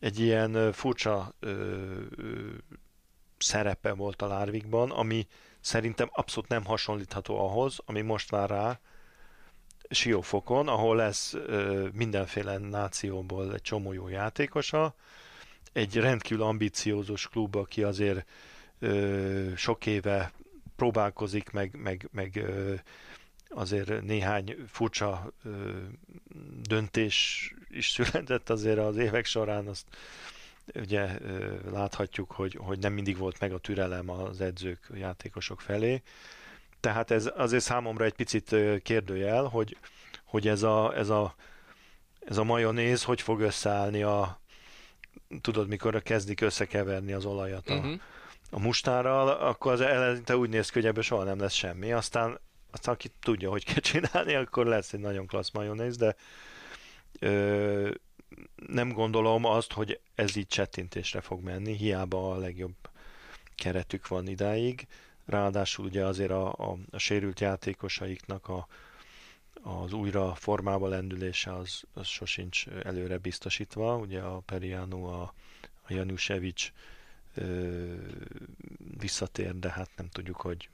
egy 0.00 0.18
ilyen 0.18 0.72
furcsa 0.72 1.32
ö, 1.40 1.50
ö, 2.16 2.48
szerepe 3.38 3.92
volt 3.92 4.22
a 4.22 4.26
Lárvikban, 4.26 4.90
ami 4.90 5.26
szerintem 5.60 6.08
abszolút 6.12 6.48
nem 6.48 6.64
hasonlítható 6.64 7.38
ahhoz, 7.38 7.78
ami 7.84 8.00
most 8.00 8.30
vár 8.30 8.50
rá 8.50 8.80
Siófokon, 9.90 10.68
ahol 10.68 10.96
lesz 10.96 11.34
ö, 11.34 11.88
mindenféle 11.92 12.58
nációból 12.58 13.54
egy 13.54 13.62
csomó 13.62 13.92
jó 13.92 14.08
játékosa, 14.08 14.94
egy 15.72 15.96
rendkívül 15.96 16.42
ambiciózus 16.42 17.28
klub, 17.28 17.56
aki 17.56 17.82
azért 17.82 18.28
ö, 18.78 19.52
sok 19.56 19.86
éve 19.86 20.32
próbálkozik, 20.76 21.50
meg, 21.50 21.74
meg, 21.76 22.08
meg 22.12 22.36
ö, 22.36 22.74
azért 23.48 24.02
néhány 24.02 24.56
furcsa 24.68 25.32
ö, 25.44 25.70
döntés 26.62 27.54
is 27.68 27.88
született 27.88 28.50
azért 28.50 28.78
az 28.78 28.96
évek 28.96 29.24
során, 29.24 29.66
azt 29.66 29.86
ugye 30.74 31.20
ö, 31.20 31.56
láthatjuk, 31.70 32.30
hogy, 32.30 32.58
hogy 32.60 32.78
nem 32.78 32.92
mindig 32.92 33.16
volt 33.16 33.40
meg 33.40 33.52
a 33.52 33.58
türelem 33.58 34.10
az 34.10 34.40
edzők, 34.40 34.90
játékosok 34.94 35.60
felé. 35.60 36.02
Tehát 36.80 37.10
ez 37.10 37.30
azért 37.36 37.62
számomra 37.62 38.04
egy 38.04 38.14
picit 38.14 38.54
kérdőjel, 38.82 39.44
hogy, 39.44 39.76
hogy 40.24 40.48
ez 40.48 40.62
a, 40.62 40.96
ez 40.96 41.08
a, 41.08 41.34
ez 42.20 42.36
a 42.36 42.44
majonéz 42.44 43.02
hogy 43.02 43.20
fog 43.20 43.40
összeállni 43.40 44.02
a, 44.02 44.40
tudod, 45.40 45.68
mikor 45.68 46.02
kezdik 46.02 46.40
összekeverni 46.40 47.12
az 47.12 47.24
olajat 47.24 47.68
a, 47.68 47.74
uh-huh. 47.74 48.00
a 48.50 48.58
mustárral, 48.58 49.28
akkor 49.28 49.72
az 49.72 49.80
eleinte 49.80 50.36
úgy 50.36 50.48
néz 50.48 50.68
ki, 50.68 50.78
hogy 50.78 50.88
ebből 50.88 51.02
soha 51.02 51.24
nem 51.24 51.38
lesz 51.38 51.52
semmi. 51.52 51.92
Aztán 51.92 52.38
aztán 52.70 52.94
aki 52.94 53.08
tudja, 53.20 53.50
hogy 53.50 53.64
kell 53.64 53.80
csinálni, 53.80 54.34
akkor 54.34 54.66
lesz 54.66 54.92
egy 54.92 55.00
nagyon 55.00 55.26
klassz 55.26 55.50
majonéz, 55.50 55.96
de 55.96 56.16
ö, 57.18 57.90
nem 58.66 58.92
gondolom 58.92 59.44
azt, 59.44 59.72
hogy 59.72 60.00
ez 60.14 60.36
így 60.36 60.46
csettintésre 60.46 61.20
fog 61.20 61.42
menni, 61.42 61.76
hiába 61.76 62.32
a 62.32 62.38
legjobb 62.38 62.76
keretük 63.54 64.08
van 64.08 64.28
idáig. 64.28 64.86
Ráadásul 65.26 65.84
ugye 65.84 66.04
azért 66.04 66.30
a, 66.30 66.52
a, 66.52 66.76
a 66.90 66.98
sérült 66.98 67.40
játékosaiknak 67.40 68.48
a, 68.48 68.66
az 69.62 69.92
újra 69.92 70.34
formába 70.34 70.88
lendülése 70.88 71.54
az, 71.54 71.82
az 71.92 72.06
sosincs 72.06 72.66
előre 72.66 73.18
biztosítva. 73.18 73.96
Ugye 73.96 74.20
a 74.20 74.38
Periano, 74.38 75.04
a, 75.04 75.34
a 75.82 75.92
Janusevic 75.92 76.72
visszatér, 78.98 79.58
de 79.58 79.70
hát 79.70 79.90
nem 79.96 80.08
tudjuk, 80.08 80.40
hogy 80.40 80.68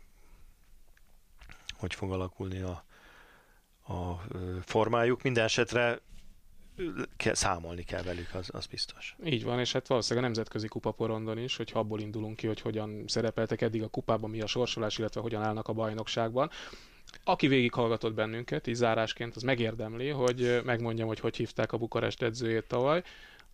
hogy 1.76 1.94
fog 1.94 2.12
alakulni 2.12 2.60
a, 2.60 2.84
a 3.92 4.22
formájuk. 4.64 5.22
Minden 5.22 5.44
esetre 5.44 6.00
kell, 7.16 7.34
számolni 7.34 7.82
kell 7.82 8.02
velük, 8.02 8.34
az, 8.34 8.48
az 8.52 8.66
biztos. 8.66 9.16
Így 9.24 9.44
van, 9.44 9.58
és 9.58 9.72
hát 9.72 9.86
valószínűleg 9.86 10.24
a 10.24 10.26
nemzetközi 10.26 10.68
kupaporondon 10.68 11.38
is, 11.38 11.56
hogy 11.56 11.70
abból 11.74 12.00
indulunk 12.00 12.36
ki, 12.36 12.46
hogy 12.46 12.60
hogyan 12.60 13.04
szerepeltek 13.06 13.60
eddig 13.60 13.82
a 13.82 13.88
kupában, 13.88 14.30
mi 14.30 14.40
a 14.40 14.46
sorsolás, 14.46 14.98
illetve 14.98 15.20
hogyan 15.20 15.42
állnak 15.42 15.68
a 15.68 15.72
bajnokságban. 15.72 16.50
Aki 17.24 17.46
végighallgatott 17.46 18.14
bennünket, 18.14 18.66
így 18.66 18.74
zárásként, 18.74 19.36
az 19.36 19.42
megérdemli, 19.42 20.08
hogy 20.08 20.60
megmondjam, 20.64 21.06
hogy 21.06 21.20
hogy 21.20 21.36
hívták 21.36 21.72
a 21.72 21.76
Bukarest 21.76 22.22
edzőjét 22.22 22.66
tavaly, 22.66 23.02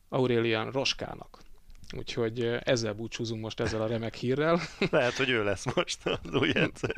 Aurelian 0.08 0.70
Roskának. 0.70 1.38
Úgyhogy 1.96 2.58
ezzel 2.64 2.92
búcsúzunk 2.92 3.42
most 3.42 3.60
ezzel 3.60 3.82
a 3.82 3.86
remek 3.86 4.14
hírrel. 4.14 4.60
Lehet, 4.90 5.12
hogy 5.12 5.30
ő 5.30 5.44
lesz 5.44 5.74
most 5.74 5.98
az 6.06 6.34
új 6.34 6.50
edző. 6.54 6.94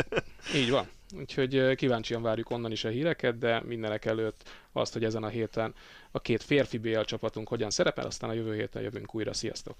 Így 0.54 0.70
van. 0.70 0.86
Úgyhogy 1.18 1.74
kíváncsian 1.74 2.22
várjuk 2.22 2.50
onnan 2.50 2.72
is 2.72 2.84
a 2.84 2.88
híreket, 2.88 3.38
de 3.38 3.62
mindenek 3.66 4.04
előtt 4.04 4.48
azt, 4.72 4.92
hogy 4.92 5.04
ezen 5.04 5.22
a 5.22 5.28
héten 5.28 5.74
a 6.10 6.20
két 6.20 6.42
férfi 6.42 6.78
BL 6.78 7.00
csapatunk 7.00 7.48
hogyan 7.48 7.70
szerepel, 7.70 8.06
aztán 8.06 8.30
a 8.30 8.32
jövő 8.32 8.54
héten 8.54 8.82
jövünk 8.82 9.14
újra. 9.14 9.32
Sziasztok! 9.32 9.74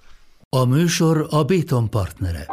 A 0.48 0.64
műsor 0.64 1.26
a 1.30 1.44
Béton 1.44 1.90
partnere. 1.90 2.46